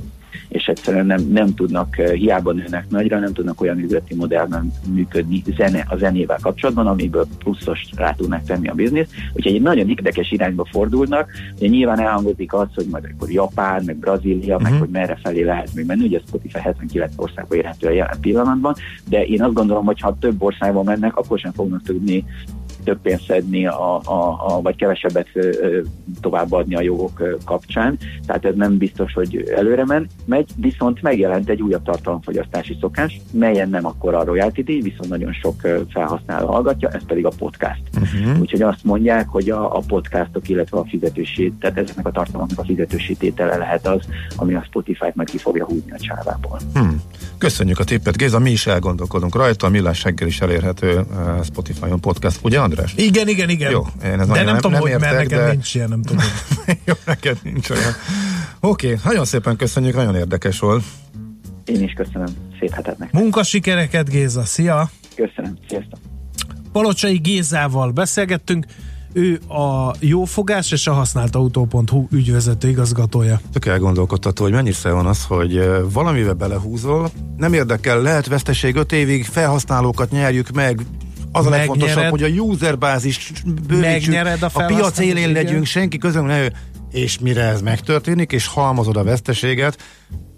[0.51, 5.43] és egyszerűen nem, nem tudnak, ö, hiába nőnek nagyra, nem tudnak olyan üzleti modellben működni
[5.57, 9.09] zene, a zenével kapcsolatban, amiből pluszos rá tudnak tenni a biznisz.
[9.33, 11.31] Úgyhogy egy nagyon érdekes irányba fordulnak.
[11.57, 15.73] Ugye nyilván elhangzik az, hogy majd akkor Japán, meg Brazília, meg hogy merre felé lehet
[15.73, 16.05] még menni.
[16.05, 18.75] Ugye Spotify 79 országba érhető a jelen pillanatban,
[19.09, 22.25] de én azt gondolom, hogy ha több országba mennek, akkor sem fognak tudni
[22.83, 25.27] több pénzt szedni, a, a, a, vagy kevesebbet
[26.21, 27.97] továbbadni a jogok kapcsán.
[28.25, 33.69] Tehát ez nem biztos, hogy előre men, megy, viszont megjelent egy újabb tartalomfogyasztási szokás, melyen
[33.69, 37.81] nem akkor a royalty díj, viszont nagyon sok felhasználó hallgatja, ez pedig a podcast.
[37.95, 38.39] Uh-huh.
[38.39, 42.63] Úgyhogy azt mondják, hogy a, a podcastok, illetve a fizetősi, tehát ezeknek a tartalmaknak a
[42.63, 44.01] fizetősi tétele lehet az,
[44.35, 46.59] ami a Spotify-t majd ki fogja húzni a csávából.
[46.73, 47.01] Hmm.
[47.37, 51.01] Köszönjük a tippet, Géza, mi is elgondolkodunk rajta, a Millás reggel is elérhető
[51.43, 52.93] Spotify-on podcast, ugye András?
[52.95, 53.71] Igen, igen, igen.
[53.71, 55.51] Jó, én ez de nem, tudom, hogy mert értek, nekem de...
[55.51, 56.23] nincs ilyen, nem tudom.
[56.85, 57.93] Jó, neked nincs olyan.
[58.59, 60.83] Oké, okay, nagyon szépen köszönjük, nagyon érdekes volt.
[61.65, 62.27] Én is köszönöm,
[62.59, 63.21] szép hetet nektek.
[63.21, 64.89] Munkasikereket, Géza, szia!
[65.15, 65.99] Köszönöm, sziasztok!
[66.71, 68.65] Palocsai Gézával beszélgettünk,
[69.13, 73.39] ő a jófogás és a használtautó.hu ügyvezető igazgatója.
[73.53, 79.25] Tök elgondolkodtató, hogy mennyire van az, hogy valamivel belehúzol, nem érdekel, lehet veszteség 5 évig,
[79.25, 80.85] felhasználókat nyerjük meg,
[81.31, 86.23] az a legfontosabb, hogy a userbázis bővítsük, Megnyered a a piac élén legyünk, senki közben
[86.23, 86.51] ne ő.
[86.91, 89.77] És mire ez megtörténik, és halmozod a veszteséget,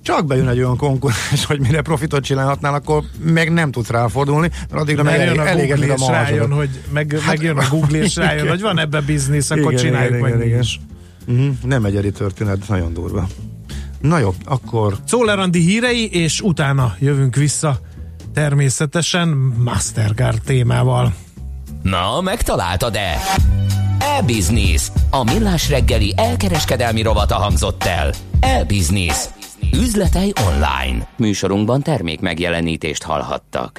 [0.03, 4.81] csak bejön egy olyan konkurens, hogy mire profitot csinálhatnál, akkor meg nem tudsz ráfordulni, mert
[4.81, 8.37] addigra meg elég, a elégedni Google és rájön, hogy meg, megjön a Google és rájön,
[8.37, 8.49] Igen.
[8.49, 10.79] hogy van ebbe biznisz, akkor Igen, csináljuk igen, meg igen, is.
[11.27, 11.55] Uh-huh.
[11.63, 13.27] Nem egyedi történet, nagyon durva.
[14.01, 17.79] Na jó, akkor Andi hírei, és utána jövünk vissza
[18.33, 19.27] természetesen
[19.63, 21.13] Mastercard témával.
[21.81, 23.17] Na, megtaláltad-e?
[23.99, 24.91] E-Business.
[25.09, 28.13] A millás reggeli elkereskedelmi rovata hangzott el.
[28.39, 29.25] E-Business.
[29.73, 31.07] Üzletei online.
[31.17, 33.71] Műsorunkban termék megjelenítést hallhattak.